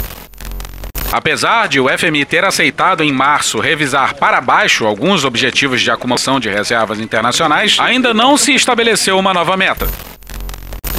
[1.11, 6.39] Apesar de o FMI ter aceitado em março revisar para baixo alguns objetivos de acumulação
[6.39, 9.87] de reservas internacionais, ainda não se estabeleceu uma nova meta.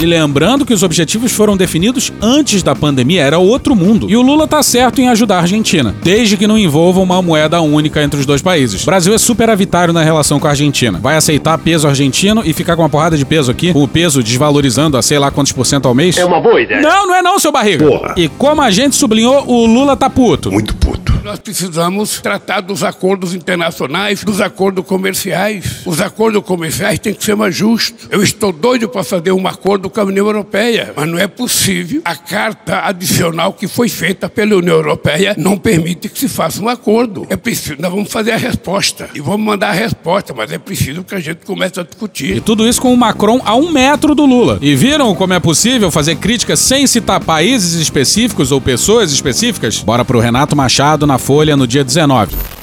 [0.00, 4.08] E lembrando que os objetivos foram definidos antes da pandemia, era outro mundo.
[4.08, 7.60] E o Lula tá certo em ajudar a Argentina, desde que não envolva uma moeda
[7.60, 8.84] única entre os dois países.
[8.84, 11.00] O Brasil é superavitário na relação com a Argentina.
[11.02, 14.22] Vai aceitar peso argentino e ficar com uma porrada de peso aqui, com o peso
[14.22, 16.16] desvalorizando a sei lá quantos por cento ao mês?
[16.16, 16.80] É uma boa ideia.
[16.80, 17.84] Não, não é não, seu barriga.
[17.84, 18.14] Porra.
[18.16, 20.52] E como a gente sublinhou, o Lula tá puto.
[20.52, 21.18] Muito puto.
[21.24, 25.82] Nós precisamos tratar dos acordos internacionais, dos acordos comerciais.
[25.84, 28.08] Os acordos comerciais têm que ser mais justos.
[28.10, 32.02] Eu estou doido para fazer um acordo com a União Europeia, mas não é possível.
[32.04, 36.68] A carta adicional que foi feita pela União Europeia não permite que se faça um
[36.68, 37.26] acordo.
[37.30, 41.04] É preciso, nós vamos fazer a resposta e vamos mandar a resposta, mas é preciso
[41.04, 42.36] que a gente comece a discutir.
[42.36, 44.58] E tudo isso com o Macron a um metro do Lula.
[44.60, 49.78] E viram como é possível fazer críticas sem citar países específicos ou pessoas específicas?
[49.82, 52.57] Bora pro Renato Machado na Folha no dia 19.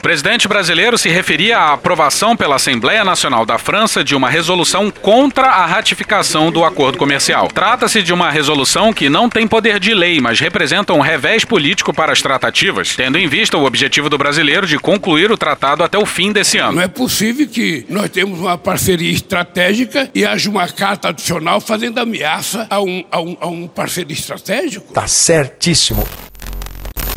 [0.00, 4.90] O presidente brasileiro se referia à aprovação pela Assembleia Nacional da França de uma resolução
[4.90, 7.48] contra a ratificação do acordo comercial.
[7.48, 11.92] Trata-se de uma resolução que não tem poder de lei, mas representa um revés político
[11.92, 15.98] para as tratativas, tendo em vista o objetivo do brasileiro de concluir o tratado até
[15.98, 16.76] o fim desse ano.
[16.76, 21.98] Não é possível que nós temos uma parceria estratégica e haja uma carta adicional fazendo
[21.98, 24.94] ameaça a um, a um, a um parceiro estratégico.
[24.94, 26.08] Tá certíssimo.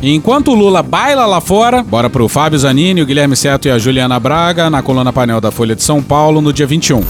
[0.06, 3.80] Enquanto o Lula baila lá fora, bora pro Fábio Zanini, o Guilherme Seto e a
[3.80, 7.06] Juliana Braga na coluna painel da Folha de São Paulo no dia 21.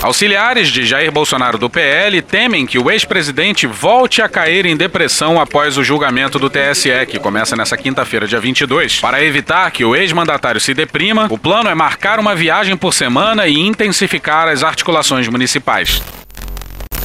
[0.00, 5.38] Auxiliares de Jair Bolsonaro do PL temem que o ex-presidente volte a cair em depressão
[5.38, 9.00] após o julgamento do TSE, que começa nessa quinta-feira, dia 22.
[9.00, 13.46] Para evitar que o ex-mandatário se deprima, o plano é marcar uma viagem por semana
[13.46, 16.02] e intensificar as articulações municipais.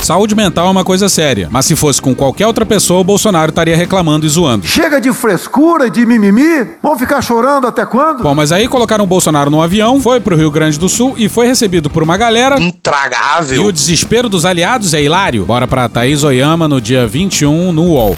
[0.01, 3.49] Saúde mental é uma coisa séria, mas se fosse com qualquer outra pessoa, o Bolsonaro
[3.49, 4.65] estaria reclamando e zoando.
[4.65, 8.23] Chega de frescura e de mimimi, vão ficar chorando até quando?
[8.23, 11.29] Bom, mas aí colocaram o Bolsonaro num avião, foi pro Rio Grande do Sul e
[11.29, 12.59] foi recebido por uma galera.
[12.59, 13.55] Intragável.
[13.55, 15.45] E o desespero dos aliados é hilário.
[15.45, 18.17] Bora pra Thaís Oyama no dia 21 no UOL.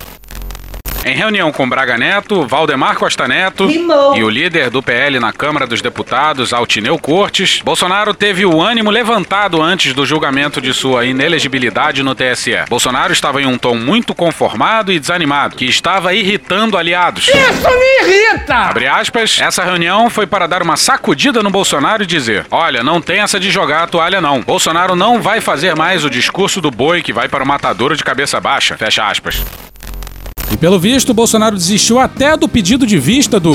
[1.04, 4.16] Em reunião com Braga Neto, Valdemar Costa Neto Rimou.
[4.16, 8.92] e o líder do PL na Câmara dos Deputados, Altineu Cortes, Bolsonaro teve o ânimo
[8.92, 12.66] levantado antes do julgamento de sua inelegibilidade no TSE.
[12.70, 17.28] Bolsonaro estava em um tom muito conformado e desanimado, que estava irritando aliados.
[17.28, 18.56] Isso me irrita!
[18.56, 23.02] Abre aspas, essa reunião foi para dar uma sacudida no Bolsonaro e dizer: olha, não
[23.02, 24.42] tem essa de jogar a toalha, não.
[24.42, 28.04] Bolsonaro não vai fazer mais o discurso do boi que vai para o matadouro de
[28.04, 28.78] cabeça baixa.
[28.78, 29.44] Fecha aspas.
[30.52, 33.54] E pelo visto, Bolsonaro desistiu até do pedido de vista do.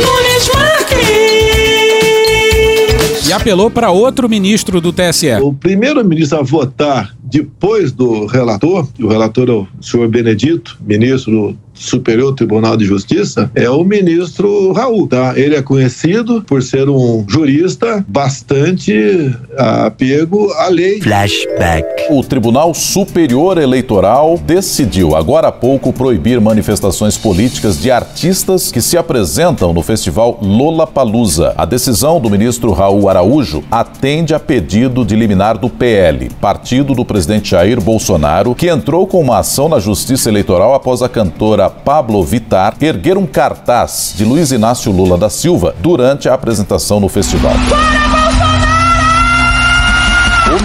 [3.28, 5.34] E apelou para outro ministro do TSE.
[5.42, 11.32] O primeiro ministro a votar depois do relator, o relator é o senhor Benedito, ministro
[11.32, 15.34] do Superior Tribunal de Justiça, é o ministro Raul, tá?
[15.36, 21.02] Ele é conhecido por ser um jurista bastante apego à lei.
[21.02, 21.86] Flashback.
[22.10, 28.96] O Tribunal Superior Eleitoral decidiu agora há pouco proibir manifestações políticas de artistas que se
[28.96, 31.52] apresentam no festival Lollapalooza.
[31.58, 37.04] A decisão do ministro Raul Araújo atende a pedido de liminar do PL, partido do
[37.04, 37.15] presidente
[37.50, 42.74] Jair Bolsonaro, que entrou com uma ação na Justiça Eleitoral após a cantora Pablo Vittar
[42.80, 47.54] erguer um cartaz de Luiz Inácio Lula da Silva durante a apresentação no festival.
[47.54, 48.25] O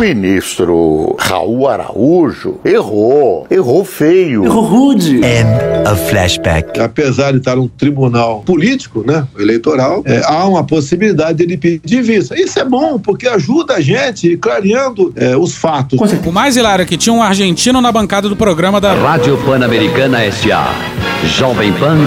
[0.01, 4.43] ministro Raul Araújo errou, errou feio.
[4.43, 5.17] Errou rude.
[5.17, 6.79] End of flashback.
[6.79, 12.33] Apesar de estar um tribunal político, né, eleitoral, é, há uma possibilidade dele pedir vista.
[12.35, 15.99] Isso é bom, porque ajuda a gente clareando é, os fatos.
[16.25, 20.23] O mais hilário é que tinha um argentino na bancada do programa da Rádio Pan-Americana
[20.23, 21.10] S.A.
[21.23, 21.97] Jovem Pan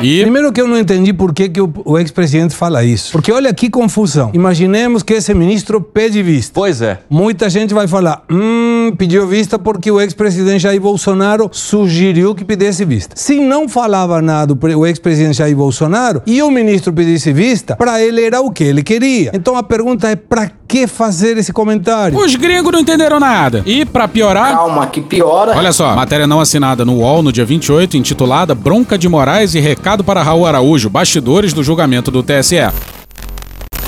[0.00, 0.04] 1.
[0.04, 0.20] E...
[0.22, 3.10] Primeiro que eu não entendi por que, que o, o ex-presidente fala isso.
[3.12, 4.30] Porque olha que confusão.
[4.34, 6.52] Imaginemos que esse ministro pede vista.
[6.54, 6.98] Pois é.
[7.08, 12.84] Muita gente vai falar, hum, pediu vista porque o ex-presidente Jair Bolsonaro sugeriu que pedisse
[12.84, 13.14] vista.
[13.16, 18.22] Se não falava nada o ex-presidente Jair Bolsonaro e o ministro pedisse vista, para ele
[18.22, 19.30] era o que ele queria.
[19.34, 22.16] Então a pergunta é, para que fazer esse comentário?
[22.16, 23.62] Os gringos não entenderam nada.
[23.66, 24.54] E para piorar...
[24.54, 25.56] Calma, que piora.
[25.56, 29.60] Olha só, matéria não assinada no UOL no dia 28, intitulada Bronca de Moraes e
[29.60, 32.58] recado para Raul Araújo, bastidores do julgamento do TSE.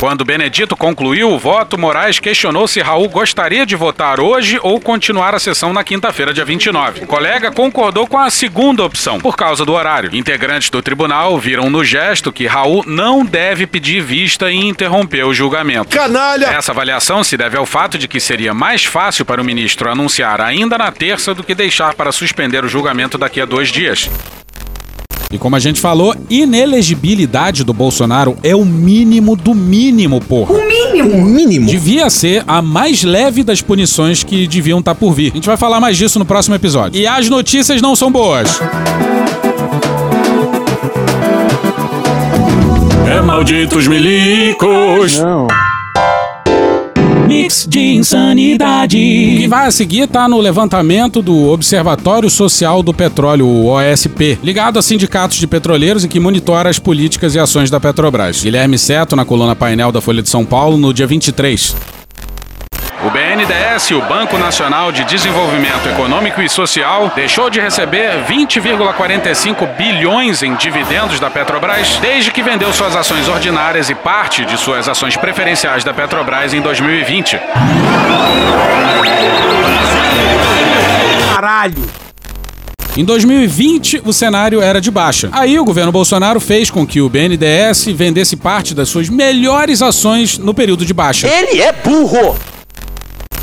[0.02, 5.32] Quando Benedito concluiu o voto, Moraes questionou se Raul gostaria de votar hoje ou continuar
[5.32, 7.04] a sessão na quinta-feira, dia 29.
[7.04, 10.10] O colega concordou com a segunda opção, por causa do horário.
[10.12, 15.32] Integrantes do tribunal viram no gesto que Raul não deve pedir vista e interromper o
[15.32, 15.96] julgamento.
[15.96, 16.46] Canalha!
[16.46, 20.40] Essa avaliação se deve ao fato de que seria mais fácil para o ministro anunciar
[20.40, 24.10] ainda na terça do que deixar para suspender o julgamento daqui a dois dias.
[25.32, 30.52] E como a gente falou, inelegibilidade do Bolsonaro é o mínimo do mínimo, porra.
[30.54, 31.16] O mínimo?
[31.16, 31.66] O mínimo?
[31.66, 35.32] Devia ser a mais leve das punições que deviam estar tá por vir.
[35.32, 37.00] A gente vai falar mais disso no próximo episódio.
[37.00, 38.60] E as notícias não são boas.
[43.10, 45.18] É malditos milicos.
[45.18, 45.46] Não
[47.26, 48.96] mix de insanidade.
[48.96, 54.38] O que vai a seguir tá no levantamento do Observatório Social do Petróleo, o OSP,
[54.42, 58.42] ligado a sindicatos de petroleiros e que monitora as políticas e ações da Petrobras.
[58.42, 62.01] Guilherme Seto, na coluna painel da Folha de São Paulo, no dia 23.
[63.04, 70.40] O BNDES, o Banco Nacional de Desenvolvimento Econômico e Social, deixou de receber 20,45 bilhões
[70.44, 75.16] em dividendos da Petrobras desde que vendeu suas ações ordinárias e parte de suas ações
[75.16, 77.40] preferenciais da Petrobras em 2020.
[81.34, 81.90] Caralho!
[82.96, 85.28] Em 2020, o cenário era de baixa.
[85.32, 90.38] Aí o governo Bolsonaro fez com que o BNDES vendesse parte das suas melhores ações
[90.38, 91.26] no período de baixa.
[91.26, 92.51] Ele é burro!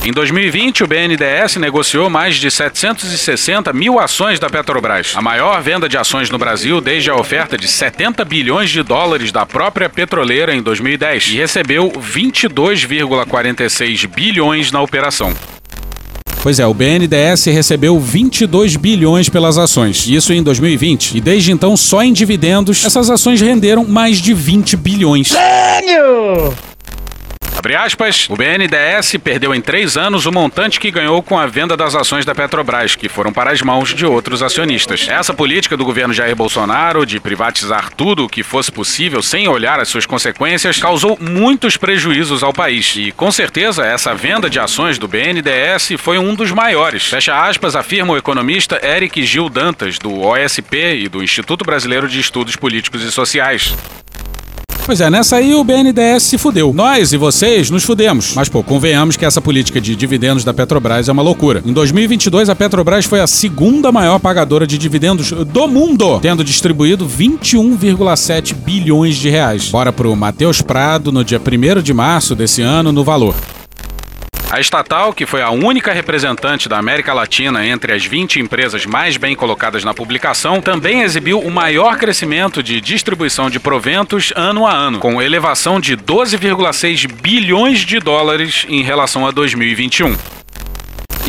[0.02, 5.90] Em 2020, o BNDES negociou mais de 760 mil ações da Petrobras, a maior venda
[5.90, 10.56] de ações no Brasil desde a oferta de 70 bilhões de dólares da própria petroleira
[10.56, 15.34] em 2010, e recebeu 22,46 bilhões na operação.
[16.42, 21.18] Pois é, o BNDES recebeu 22 bilhões pelas ações, isso em 2020.
[21.18, 25.28] E desde então, só em dividendos, essas ações renderam mais de 20 bilhões.
[25.28, 26.69] Gênio!
[27.60, 31.76] Abre aspas, o BNDES perdeu em três anos o montante que ganhou com a venda
[31.76, 35.06] das ações da Petrobras, que foram para as mãos de outros acionistas.
[35.10, 39.78] Essa política do governo Jair Bolsonaro de privatizar tudo o que fosse possível sem olhar
[39.78, 42.96] as suas consequências causou muitos prejuízos ao país.
[42.96, 47.08] E com certeza essa venda de ações do BNDES foi um dos maiores.
[47.08, 52.22] Fecha aspas, afirma o economista Eric Gil Dantas, do OSP e do Instituto Brasileiro de
[52.22, 53.76] Estudos Políticos e Sociais.
[54.90, 56.74] Pois é, nessa aí o BNDES se fudeu.
[56.74, 58.34] Nós e vocês nos fudemos.
[58.34, 61.62] Mas, pô, convenhamos que essa política de dividendos da Petrobras é uma loucura.
[61.64, 67.08] Em 2022, a Petrobras foi a segunda maior pagadora de dividendos do mundo, tendo distribuído
[67.08, 69.70] 21,7 bilhões de reais.
[69.70, 73.36] Bora pro Matheus Prado no dia 1 de março desse ano no valor.
[74.52, 79.16] A estatal, que foi a única representante da América Latina entre as 20 empresas mais
[79.16, 84.74] bem colocadas na publicação, também exibiu o maior crescimento de distribuição de proventos ano a
[84.74, 90.18] ano, com elevação de 12,6 bilhões de dólares em relação a 2021.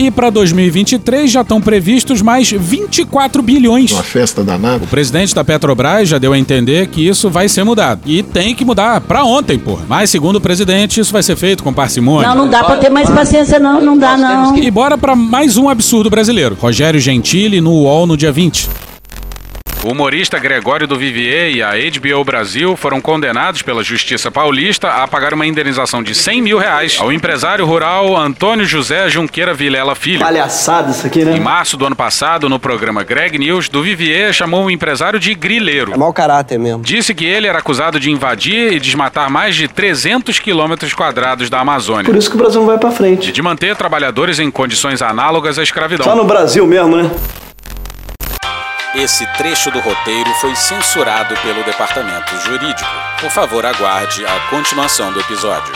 [0.00, 3.92] E para 2023 já estão previstos mais 24 bilhões.
[3.92, 4.82] Uma festa danada.
[4.82, 8.00] O presidente da Petrobras já deu a entender que isso vai ser mudado.
[8.06, 9.84] E tem que mudar para ontem, porra.
[9.86, 12.30] Mas segundo o presidente, isso vai ser feito com parcimônia.
[12.30, 14.56] Não, não dá para ter mais paciência não, não dá não.
[14.56, 16.56] E bora para mais um absurdo brasileiro.
[16.58, 18.89] Rogério Gentili no UOL no dia 20.
[19.82, 25.08] O humorista Gregório do Vivier e a HBO Brasil foram condenados pela Justiça Paulista a
[25.08, 30.20] pagar uma indenização de 100 mil reais ao empresário rural Antônio José Junqueira Vilela Filho.
[30.20, 31.34] Palhaçada isso aqui, né?
[31.34, 35.32] Em março do ano passado, no programa Greg News, do Vivier chamou o empresário de
[35.34, 35.94] grileiro.
[35.94, 36.82] É mau caráter mesmo.
[36.82, 41.58] Disse que ele era acusado de invadir e desmatar mais de 300 quilômetros quadrados da
[41.58, 42.04] Amazônia.
[42.04, 43.30] Por isso que o Brasil não vai para frente.
[43.30, 46.04] E de manter trabalhadores em condições análogas à escravidão.
[46.04, 47.10] Só no Brasil mesmo, né?
[48.94, 52.90] Esse trecho do roteiro foi censurado pelo departamento jurídico.
[53.20, 55.72] Por favor, aguarde a continuação do episódio.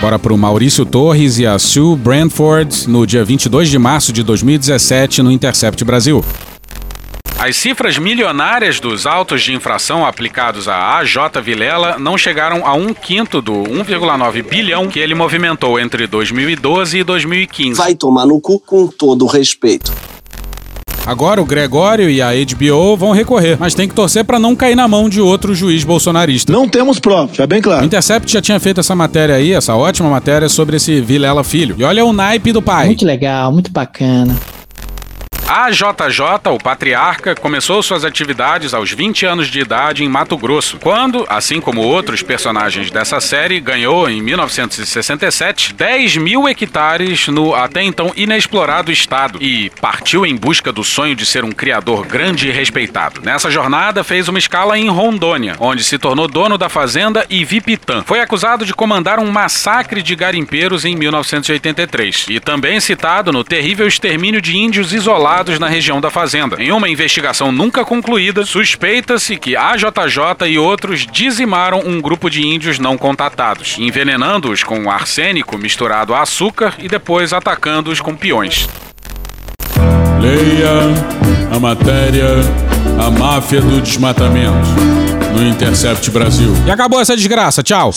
[0.00, 5.22] Bora pro Maurício Torres e a Sue Brandford no dia 22 de março de 2017
[5.22, 6.22] no Intercept Brasil.
[7.46, 12.94] As cifras milionárias dos autos de infração aplicados a AJ Vilela não chegaram a um
[12.94, 17.76] quinto do 1,9 bilhão que ele movimentou entre 2012 e 2015.
[17.76, 19.92] Vai tomar no cu com todo o respeito.
[21.04, 24.74] Agora o Gregório e a HBO vão recorrer, mas tem que torcer para não cair
[24.74, 26.50] na mão de outro juiz bolsonarista.
[26.50, 27.82] Não temos prova, já bem claro.
[27.82, 31.76] O Intercept já tinha feito essa matéria aí, essa ótima matéria sobre esse Vilela Filho.
[31.78, 32.86] E olha o naipe do pai.
[32.86, 34.34] Muito legal, muito bacana.
[35.46, 40.78] A JJ, o patriarca, começou suas atividades aos 20 anos de idade em Mato Grosso,
[40.78, 47.82] quando, assim como outros personagens dessa série, ganhou em 1967 10 mil hectares no até
[47.82, 52.50] então inexplorado estado e partiu em busca do sonho de ser um criador grande e
[52.50, 53.20] respeitado.
[53.22, 58.02] Nessa jornada, fez uma escala em Rondônia, onde se tornou dono da fazenda Ivipitã.
[58.06, 63.86] Foi acusado de comandar um massacre de garimpeiros em 1983 e também citado no terrível
[63.86, 66.62] extermínio de índios isolados na região da fazenda.
[66.62, 72.46] Em uma investigação nunca concluída, suspeita-se que a JJ e outros dizimaram um grupo de
[72.46, 78.68] índios não contatados, envenenando-os com arsênico misturado a açúcar e depois atacando-os com peões.
[80.20, 82.28] Leia a matéria
[83.04, 86.52] A Máfia do Desmatamento no Intercept Brasil.
[86.66, 87.62] E acabou essa desgraça.
[87.62, 87.92] Tchau.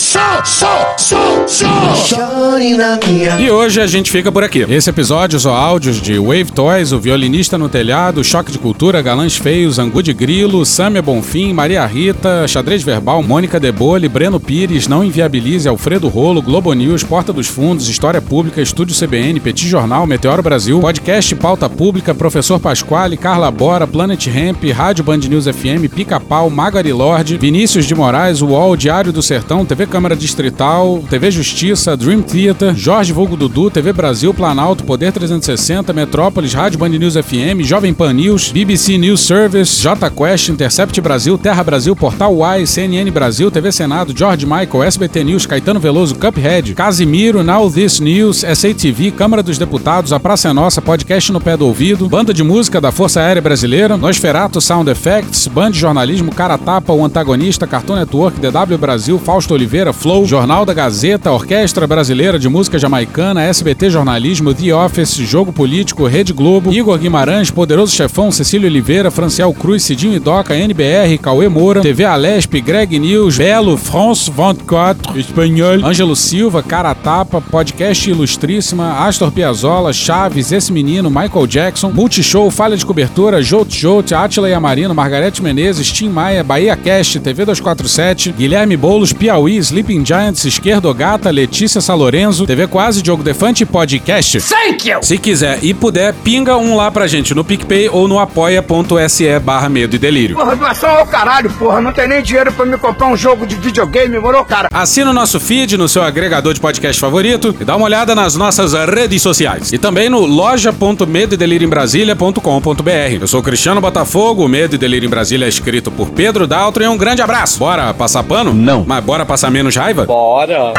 [3.39, 4.65] E hoje a gente fica por aqui.
[4.67, 9.38] Esse episódio são áudios de Wave Toys, o violinista no telhado, Choque de Cultura, Galãs
[9.38, 15.03] Feios, Angu de Grilo, Sâmia Bonfim, Maria Rita, Xadrez Verbal, Mônica Debole, Breno Pires, Não
[15.03, 20.41] Inviabilize, Alfredo Rolo, Globo News, Porta dos Fundos, História Pública, Estúdio CBN, Petit Jornal, Meteoro
[20.41, 26.49] Brasil, Podcast Pauta Pública, Professor Pasquale, Carla Bora, Planet Ramp, Rádio Band News FM, Pica-Pau,
[26.49, 32.21] Magari Lorde, Vinícius de Moraes, UOL, Diário do Sertão, TV Câmara Distrital, TV Justiça, Dream
[32.21, 37.93] Theater, Jorge Vulgo Dudu, TV Brasil, Planalto, Poder 360, Metrópolis, Rádio Band News FM, Jovem
[37.93, 43.49] Pan News, BBC News Service, J Quest, Intercept Brasil, Terra Brasil, Portal Y, CNN Brasil,
[43.49, 49.41] TV Senado, George Michael, SBT News, Caetano Veloso, Cuphead, Casimiro, Now This News, SATV, Câmara
[49.41, 52.91] dos Deputados, A Praça é Nossa, Podcast no Pé do Ouvido, Banda de Música da
[52.91, 58.39] Força Aérea Brasileira, Nosferato Sound Effects, Band de Jornalismo, Cara Tapa, O Antagonista, Cartoon Network,
[58.39, 64.53] DW Brasil, Fausto Oliveira, Flow, Jornal da Gazeta, Orquestra Brasileira de Música Jamaicana, SBT Jornalismo,
[64.53, 70.13] The Office, Jogo Político, Rede Globo, Igor Guimarães, Poderoso Chefão, Cecílio Oliveira, Franciel Cruz, Cidinho
[70.13, 76.93] Idoca, NBR, Cauê Moura, TV Alesp, Greg News, Belo, France 24, Espanhol, Ângelo Silva, Cara
[76.93, 83.76] Tapa, Podcast Ilustríssima, Astor Piazzolla, Chaves, Esse Menino, Michael Jackson, Multishow, Falha de Cobertura, Jout
[83.76, 86.76] Jout, Atila Yamarino, Margarete Menezes, Tim Maia, Bahia
[87.08, 93.24] Cast, TV 247, Guilherme Boulos, Piauí, Sleeping Giants, Esquerdo Gata, Letícia Salorenzo, TV Quase, Diogo
[93.24, 94.41] Defante e Podcast.
[94.41, 95.01] Thank you!
[95.01, 99.68] Se quiser e puder, pinga um lá pra gente no PicPay ou no apoia.se barra
[99.70, 100.36] medo e delírio.
[100.36, 101.80] Porra, doação ao caralho, porra.
[101.80, 104.68] Não tem nem dinheiro pra me comprar um jogo de videogame, moro, cara?
[104.74, 108.36] Assina o nosso feed no seu agregador de podcast favorito e dá uma olhada nas
[108.36, 109.72] nossas redes sociais.
[109.72, 113.22] E também no loja.medoedelirioembrasilha.com.br.
[113.22, 116.84] Eu sou Cristiano Botafogo, o Medo e Delírio em Brasília é escrito por Pedro Daltro
[116.84, 117.60] e um grande abraço.
[117.60, 118.54] Bora passar pano?
[118.54, 118.84] Não.
[118.86, 120.06] Mas bora passar menos raiva?
[120.06, 120.74] Bora.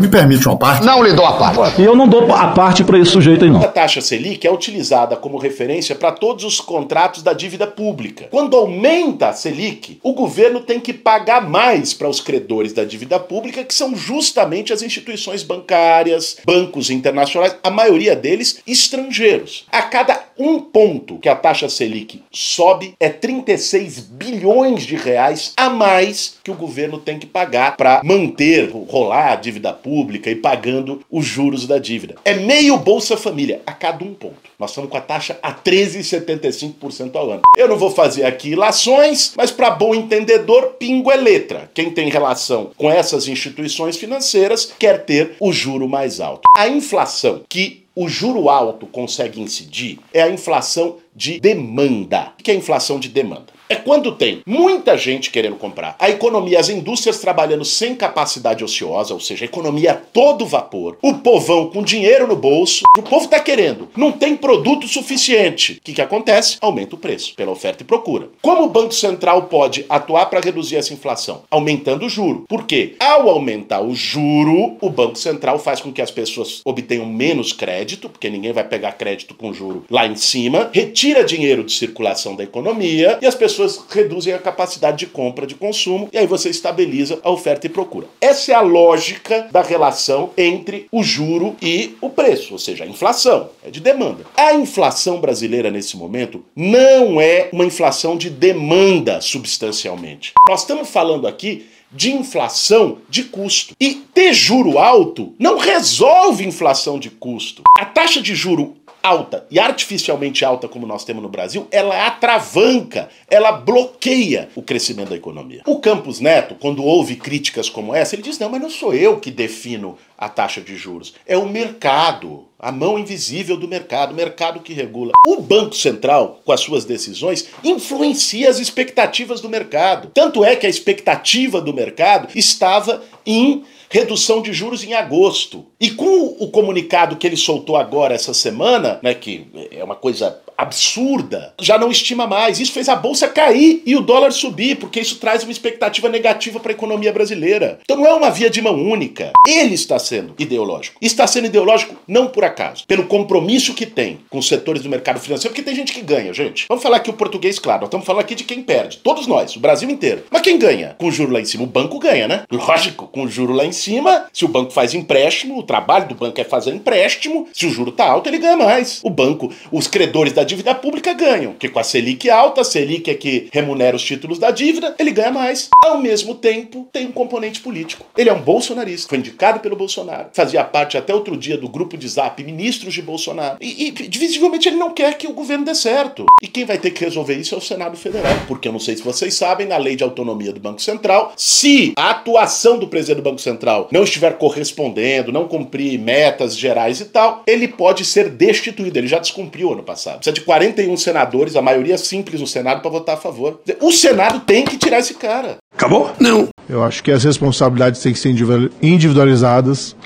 [0.00, 0.84] Me permite uma parte?
[0.86, 1.82] Não lhe dou a parte.
[1.82, 3.60] E eu não dou a parte pra esse sujeito aí, não.
[3.60, 8.26] A taxa Selic é utilizada como referência para todos os contratos da dívida pública.
[8.30, 13.20] Quando aumenta a Selic, o governo tem que pagar mais para os credores da dívida
[13.20, 19.66] pública, que são justamente as instituições bancárias, bancos internacionais, a maioria deles estrangeiros.
[19.70, 25.68] A cada um ponto que a taxa Selic sobe, é 36 bilhões de reais a
[25.68, 31.02] mais que o governo tem que pagar para manter, rolar a dívida pública e pagando
[31.10, 32.16] os juros da dívida.
[32.24, 34.50] É meio Bolsa Família a cada um ponto.
[34.58, 37.42] Nós estamos com a taxa a 13,75% ao ano.
[37.56, 41.70] Eu não vou fazer aqui ilações, mas para bom entendedor, pingo é letra.
[41.74, 46.42] Quem tem relação com essas instituições financeiras quer ter o juro mais alto.
[46.56, 52.32] A inflação que o juro alto consegue incidir é a inflação de demanda.
[52.38, 53.52] O que é inflação de demanda?
[53.70, 59.14] É quando tem muita gente querendo comprar, a economia, as indústrias trabalhando sem capacidade ociosa,
[59.14, 63.38] ou seja, a economia todo vapor, o povão com dinheiro no bolso, o povo está
[63.38, 65.74] querendo, não tem produto suficiente.
[65.74, 66.58] O que, que acontece?
[66.60, 68.28] Aumenta o preço, pela oferta e procura.
[68.42, 71.44] Como o Banco Central pode atuar para reduzir essa inflação?
[71.48, 72.46] Aumentando o juro.
[72.48, 72.96] Por quê?
[72.98, 78.08] Ao aumentar o juro, o Banco Central faz com que as pessoas obtenham menos crédito,
[78.08, 82.42] porque ninguém vai pegar crédito com juro lá em cima, retira dinheiro de circulação da
[82.42, 87.18] economia e as pessoas reduzem a capacidade de compra de consumo e aí você estabiliza
[87.22, 88.06] a oferta e procura.
[88.20, 92.86] Essa é a lógica da relação entre o juro e o preço, ou seja, a
[92.86, 94.24] inflação, é de demanda.
[94.36, 100.32] A inflação brasileira nesse momento não é uma inflação de demanda substancialmente.
[100.48, 103.74] Nós estamos falando aqui de inflação de custo.
[103.80, 107.62] E ter juro alto não resolve inflação de custo.
[107.76, 113.08] A taxa de juro alta e artificialmente alta como nós temos no Brasil, ela atravanca,
[113.28, 115.62] ela bloqueia o crescimento da economia.
[115.66, 119.18] O Campos Neto, quando ouve críticas como essa, ele diz: não, mas não sou eu
[119.18, 122.46] que defino a taxa de juros, é o mercado.
[122.62, 125.12] A mão invisível do mercado, o mercado que regula.
[125.26, 130.10] O Banco Central, com as suas decisões, influencia as expectativas do mercado.
[130.12, 135.66] Tanto é que a expectativa do mercado estava em redução de juros em agosto.
[135.80, 140.40] E com o comunicado que ele soltou agora essa semana, né, que é uma coisa
[140.60, 142.60] absurda, já não estima mais.
[142.60, 146.60] Isso fez a bolsa cair e o dólar subir, porque isso traz uma expectativa negativa
[146.60, 147.78] para a economia brasileira.
[147.82, 149.32] Então não é uma via de mão única.
[149.48, 150.96] Ele está sendo ideológico.
[151.00, 155.18] Está sendo ideológico não por acaso, pelo compromisso que tem com os setores do mercado
[155.18, 156.66] financeiro, porque tem gente que ganha, gente.
[156.68, 158.98] Vamos falar aqui o português, claro, nós estamos falando aqui de quem perde.
[158.98, 160.24] Todos nós, o Brasil inteiro.
[160.30, 160.94] Mas quem ganha?
[160.98, 161.64] Com o juro lá em cima.
[161.64, 162.44] O banco ganha, né?
[162.50, 166.14] Lógico, com o juro lá em cima, se o banco faz empréstimo, o trabalho do
[166.14, 169.00] banco é fazer empréstimo, se o juro tá alto, ele ganha mais.
[169.02, 173.08] O banco, os credores da dívida pública ganham, porque com a Selic alta, a Selic
[173.08, 175.68] é que remunera os títulos da dívida, ele ganha mais.
[175.82, 178.04] Ao mesmo tempo, tem um componente político.
[178.16, 181.96] Ele é um bolsonarista, foi indicado pelo Bolsonaro, fazia parte até outro dia do grupo
[181.96, 183.58] de zap ministros de Bolsonaro.
[183.60, 186.26] E, e visivelmente ele não quer que o governo dê certo.
[186.42, 188.96] E quem vai ter que resolver isso é o Senado Federal, porque eu não sei
[188.96, 193.18] se vocês sabem, na lei de autonomia do Banco Central, se a atuação do presidente
[193.18, 198.28] do Banco Central não estiver correspondendo, não cumprir metas gerais e tal, ele pode ser
[198.28, 198.98] destituído.
[198.98, 200.16] Ele já descumpriu ano passado.
[200.16, 203.60] Precisa de 41 senadores, a maioria simples no Senado, para votar a favor.
[203.80, 205.56] O Senado tem que tirar esse cara.
[205.74, 206.12] Acabou?
[206.18, 206.48] Não.
[206.68, 208.34] Eu acho que as responsabilidades têm que ser
[208.82, 209.96] individualizadas.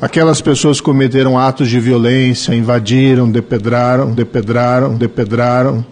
[0.00, 5.84] Aquelas pessoas que cometeram atos de violência, invadiram, depedraram, depedraram, depedraram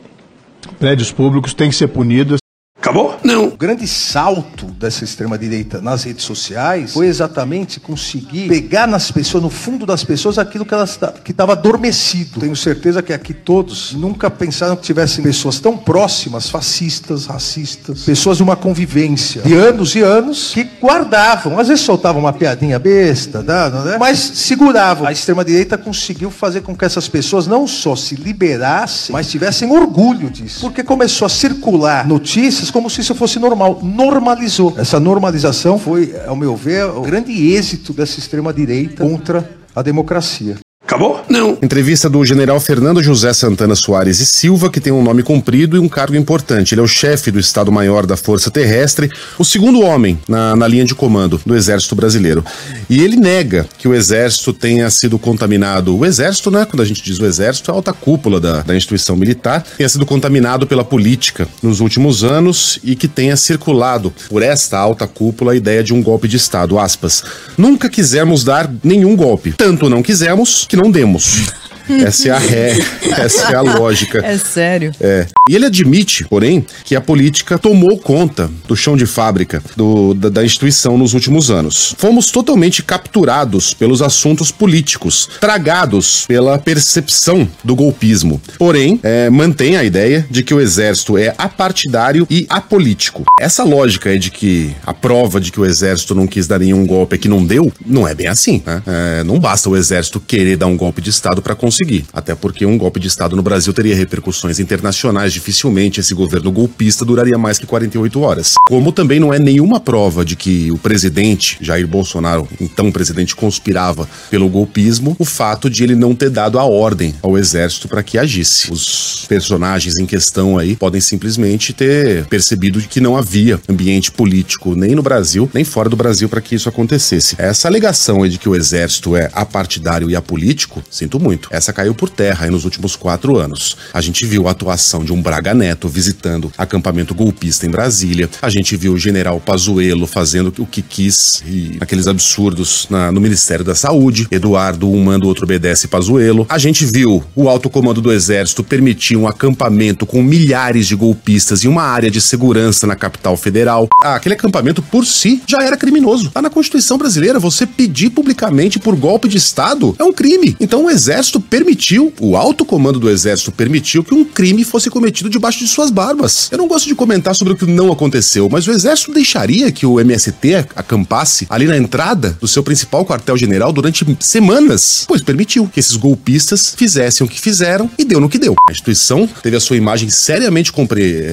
[0.78, 2.38] prédios públicos têm que ser punidas.
[2.86, 3.18] Acabou?
[3.24, 3.48] Não.
[3.48, 9.50] O grande salto dessa extrema-direita nas redes sociais foi exatamente conseguir pegar nas pessoas, no
[9.50, 12.38] fundo das pessoas, aquilo que elas que estava adormecido.
[12.38, 18.36] Tenho certeza que aqui todos nunca pensaram que tivessem pessoas tão próximas, fascistas, racistas, pessoas
[18.36, 23.42] de uma convivência de anos e anos que guardavam, às vezes soltavam uma piadinha besta,
[23.42, 23.96] né?
[23.98, 25.08] mas seguravam.
[25.08, 30.30] A extrema-direita conseguiu fazer com que essas pessoas não só se liberassem, mas tivessem orgulho
[30.30, 33.80] disso, porque começou a circular notícias como se isso fosse normal.
[33.82, 34.74] Normalizou.
[34.76, 40.58] Essa normalização foi, ao meu ver, o grande êxito dessa extrema-direita contra a democracia.
[40.96, 41.22] Acabou?
[41.28, 41.58] Não.
[41.60, 45.78] Entrevista do general Fernando José Santana Soares e Silva, que tem um nome comprido e
[45.78, 46.72] um cargo importante.
[46.72, 50.86] Ele é o chefe do Estado-Maior da Força Terrestre, o segundo homem na, na linha
[50.86, 52.42] de comando do Exército Brasileiro.
[52.88, 55.94] E ele nega que o Exército tenha sido contaminado.
[55.94, 56.64] O Exército, né?
[56.64, 59.90] Quando a gente diz o Exército, é a alta cúpula da, da instituição militar, tenha
[59.90, 65.52] sido contaminado pela política nos últimos anos e que tenha circulado por esta alta cúpula
[65.52, 66.78] a ideia de um golpe de Estado.
[66.78, 67.22] Aspas.
[67.58, 69.52] Nunca quisemos dar nenhum golpe.
[69.52, 71.46] Tanto não quisemos que não demos.
[71.88, 72.72] Essa é a ré,
[73.18, 74.24] essa é a lógica.
[74.24, 74.92] É sério.
[75.00, 75.26] É.
[75.48, 80.28] E ele admite, porém, que a política tomou conta do chão de fábrica do, da,
[80.28, 81.94] da, instituição nos últimos anos.
[81.98, 88.40] Fomos totalmente capturados pelos assuntos políticos, tragados pela percepção do golpismo.
[88.58, 93.24] Porém, é, mantém a ideia de que o exército é apartidário e apolítico.
[93.38, 96.84] Essa lógica é de que a prova de que o exército não quis dar nenhum
[96.84, 98.62] golpe é que não deu, não é bem assim.
[98.66, 98.82] Né?
[98.86, 102.06] É, não basta o exército querer dar um golpe de Estado para conseguir conseguir.
[102.12, 105.32] Até porque um golpe de Estado no Brasil teria repercussões internacionais.
[105.32, 108.54] Dificilmente esse governo golpista duraria mais que 48 horas.
[108.66, 114.08] Como também não é nenhuma prova de que o presidente Jair Bolsonaro, então presidente, conspirava
[114.30, 118.16] pelo golpismo, o fato de ele não ter dado a ordem ao exército para que
[118.16, 118.72] agisse.
[118.72, 124.94] Os personagens em questão aí podem simplesmente ter percebido que não havia ambiente político nem
[124.94, 127.34] no Brasil, nem fora do Brasil para que isso acontecesse.
[127.38, 131.48] Essa alegação de que o exército é apartidário e apolítico, sinto muito.
[131.50, 133.76] Essa caiu por terra nos últimos quatro anos.
[133.92, 138.28] A gente viu a atuação de um Braga Neto visitando acampamento golpista em Brasília.
[138.42, 143.20] A gente viu o general Pazuello fazendo o que quis e aqueles absurdos na, no
[143.20, 144.26] Ministério da Saúde.
[144.30, 146.46] Eduardo, um manda, o outro obedece Pazuello.
[146.48, 151.64] A gente viu o alto comando do Exército permitir um acampamento com milhares de golpistas
[151.64, 153.88] em uma área de segurança na capital federal.
[154.02, 156.30] Ah, aquele acampamento por si já era criminoso.
[156.30, 160.56] Tá na Constituição brasileira, você pedir publicamente por golpe de Estado é um crime.
[160.58, 165.30] Então o Exército permitiu, o alto comando do exército permitiu que um crime fosse cometido
[165.30, 166.50] debaixo de suas barbas.
[166.52, 169.86] Eu não gosto de comentar sobre o que não aconteceu, mas o exército deixaria que
[169.86, 175.80] o MST acampasse ali na entrada do seu principal quartel-general durante semanas, pois permitiu que
[175.80, 178.54] esses golpistas fizessem o que fizeram e deu no que deu.
[178.68, 180.70] A instituição teve a sua imagem seriamente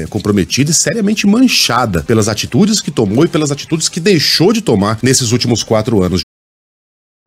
[0.09, 4.99] comprometida e seriamente manchada pelas atitudes que tomou e pelas atitudes que deixou de tomar
[5.03, 6.22] nesses últimos quatro anos.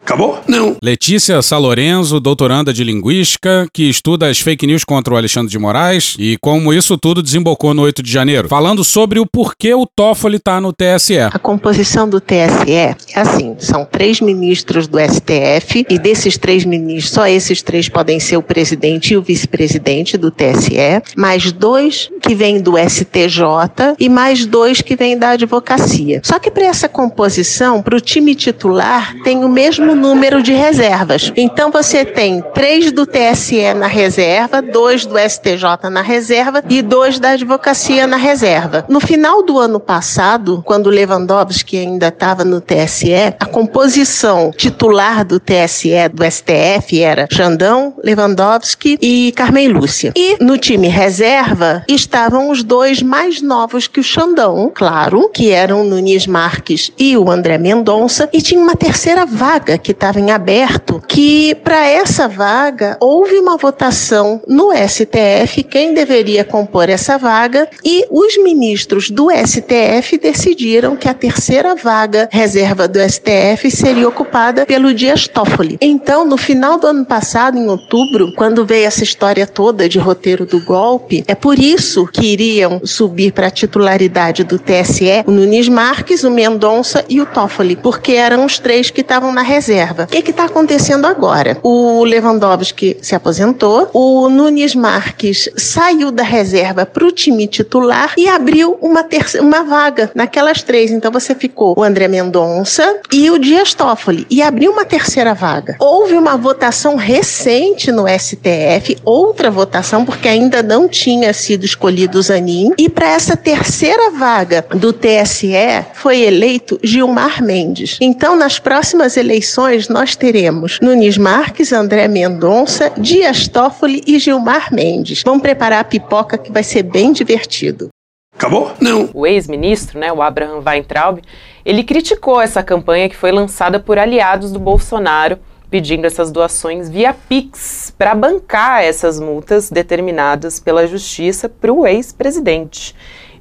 [0.07, 0.38] Acabou?
[0.46, 0.76] Não.
[0.80, 6.14] Letícia Salorenzo, doutoranda de Linguística, que estuda as fake news contra o Alexandre de Moraes
[6.16, 10.38] e como isso tudo desembocou no 8 de janeiro, falando sobre o porquê o Toffoli
[10.38, 11.18] tá no TSE.
[11.18, 17.12] A composição do TSE é assim: são três ministros do STF e desses três ministros,
[17.12, 22.32] só esses três podem ser o presidente e o vice-presidente do TSE, mais dois que
[22.32, 26.20] vêm do STJ e mais dois que vêm da advocacia.
[26.22, 31.32] Só que para essa composição, para o time titular, tem o mesmo número de reservas.
[31.36, 37.18] Então você tem três do TSE na reserva, dois do STJ na reserva e dois
[37.18, 38.84] da advocacia na reserva.
[38.88, 45.40] No final do ano passado, quando Lewandowski ainda estava no TSE, a composição titular do
[45.40, 50.12] TSE, do STF, era Xandão, Lewandowski e Carmen Lúcia.
[50.14, 55.84] E no time reserva estavam os dois mais novos que o Xandão, claro, que eram
[55.84, 61.01] Nunes Marques e o André Mendonça, e tinha uma terceira vaga que estava em aberto,
[61.07, 68.05] que para essa vaga houve uma votação no STF quem deveria compor essa vaga e
[68.11, 74.93] os ministros do STF decidiram que a terceira vaga reserva do STF seria ocupada pelo
[74.93, 75.78] Dias Toffoli.
[75.80, 80.45] Então, no final do ano passado, em outubro, quando veio essa história toda de roteiro
[80.45, 85.68] do golpe, é por isso que iriam subir para a titularidade do TSE o Nunes
[85.68, 89.76] Marques, o Mendonça e o Toffoli, porque eram os três que estavam na reserva.
[90.05, 91.59] O que está acontecendo agora?
[91.62, 98.29] O Lewandowski se aposentou, o Nunes Marques saiu da reserva para o time titular e
[98.29, 100.91] abriu uma, terceira, uma vaga naquelas três.
[100.91, 105.77] Então você ficou o André Mendonça e o Dias Toffoli e abriu uma terceira vaga.
[105.79, 112.22] Houve uma votação recente no STF, outra votação, porque ainda não tinha sido escolhido o
[112.22, 117.99] Zanin, e para essa terceira vaga do TSE foi eleito Gilmar Mendes.
[118.01, 125.23] Então, nas próximas eleições, nós teremos Nunes Marques, André Mendonça, Dias Toffoli e Gilmar Mendes.
[125.25, 127.89] Vamos preparar a pipoca que vai ser bem divertido.
[128.35, 128.73] Acabou?
[128.81, 129.09] Não.
[129.12, 131.21] O ex-ministro, né, o Abraham Weintraub,
[131.64, 135.39] ele criticou essa campanha que foi lançada por aliados do Bolsonaro,
[135.69, 142.95] pedindo essas doações via Pix para bancar essas multas determinadas pela justiça para o ex-presidente.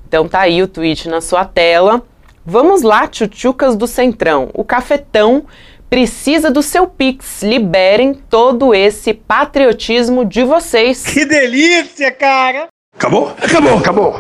[0.08, 2.02] Então tá aí o tweet na sua tela.
[2.46, 4.50] Vamos lá, tchutchucas do Centrão.
[4.54, 5.46] O cafetão
[5.90, 7.42] precisa do seu Pix.
[7.42, 11.04] Liberem todo esse patriotismo de vocês.
[11.04, 12.68] Que delícia, cara!
[12.94, 13.30] Acabou?
[13.30, 14.14] Acabou, acabou.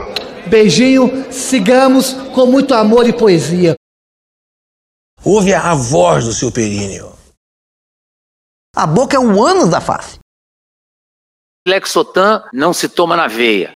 [0.47, 3.75] Beijinho, sigamos com muito amor e poesia.
[5.23, 7.15] Ouve a voz do seu períneo.
[8.75, 10.19] A boca é um ânus da face.
[11.67, 13.71] Lexotan não se toma na veia.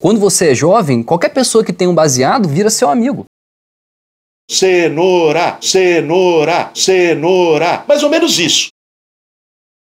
[0.00, 3.24] Quando você é jovem, qualquer pessoa que tem um baseado vira seu amigo.
[4.50, 7.84] Cenoura, cenoura, cenoura.
[7.88, 8.68] Mais ou menos isso.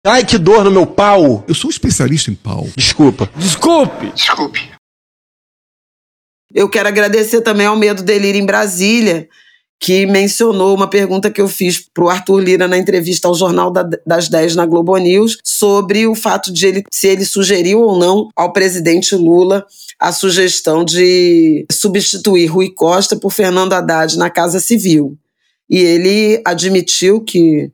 [0.07, 1.45] Ai, que dor no meu pau.
[1.47, 2.69] Eu sou especialista em pau.
[2.77, 3.31] Desculpa.
[3.37, 4.11] Desculpe.
[4.13, 4.73] Desculpe.
[6.55, 9.29] Eu quero agradecer também ao Medo Delírio em Brasília,
[9.83, 13.69] que mencionou uma pergunta que eu fiz para o Arthur Lira na entrevista ao Jornal
[13.69, 17.99] da, das 10 na Globo News sobre o fato de ele, se ele sugeriu ou
[17.99, 19.67] não ao presidente Lula
[19.99, 25.19] a sugestão de substituir Rui Costa por Fernando Haddad na Casa Civil.
[25.69, 27.69] E ele admitiu que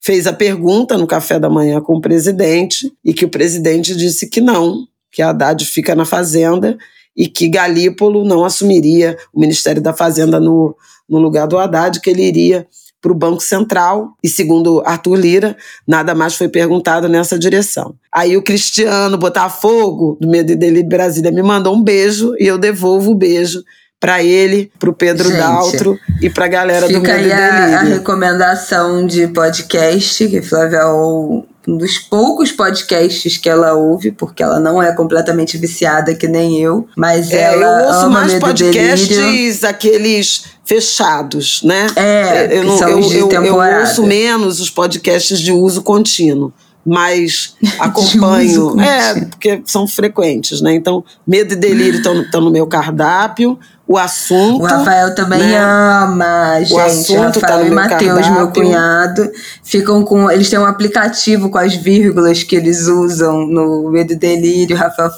[0.00, 4.30] fez a pergunta no café da manhã com o presidente e que o presidente disse
[4.30, 6.78] que não, que Haddad fica na Fazenda
[7.16, 10.76] e que Galípolo não assumiria o Ministério da Fazenda no,
[11.08, 12.66] no lugar do Haddad, que ele iria
[13.00, 14.12] para o Banco Central.
[14.22, 15.56] E segundo Arthur Lira,
[15.86, 17.94] nada mais foi perguntado nessa direção.
[18.12, 22.58] Aí o Cristiano Botafogo, do Medo e Delírio Brasília, me mandou um beijo e eu
[22.58, 23.62] devolvo o beijo
[24.00, 27.32] para ele, para o Pedro Gente, Daltro e para a galera do Fica Medo e
[27.32, 27.98] aí a, a Delírio.
[27.98, 31.44] recomendação de podcast, que Flávia um
[31.76, 36.88] dos poucos podcasts que ela ouve, porque ela não é completamente viciada que nem eu,
[36.96, 38.48] mas É, ela eu ouço ama mais Delírio.
[38.48, 41.86] podcasts aqueles fechados, né?
[41.96, 43.80] É, eu, não- são eu, de eu, eu temporada.
[43.80, 46.52] ouço menos os podcasts de uso contínuo,
[46.84, 48.80] mas acompanho.
[48.80, 50.74] é, porque são frequentes, né?
[50.74, 53.58] Então, medo e delírio estão no meu cardápio.
[53.88, 54.62] O assunto.
[54.62, 55.58] O Rafael também né?
[55.58, 56.74] ama, gente.
[56.74, 59.32] O assunto tá Rafael no e Matheus, meu cunhado,
[59.64, 60.30] ficam com.
[60.30, 64.76] Eles têm um aplicativo com as vírgulas que eles usam no Medo e Delírio.
[64.76, 65.10] O Rafael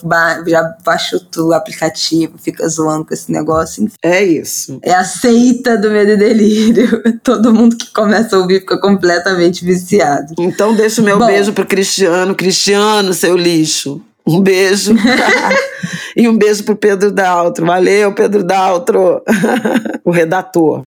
[0.46, 3.90] já baixou o aplicativo, fica zoando com esse negócio.
[4.00, 4.78] É isso.
[4.82, 7.02] É a seita do Medo e Delírio.
[7.24, 10.32] Todo mundo que começa a ouvir fica completamente viciado.
[10.38, 11.26] Então, deixa o meu Bom.
[11.26, 12.36] beijo pro Cristiano.
[12.36, 14.00] Cristiano, seu lixo.
[14.26, 14.94] Um beijo.
[16.16, 17.66] e um beijo pro Pedro Daltro.
[17.66, 19.22] Valeu, Pedro Daltro,
[20.04, 20.82] o redator.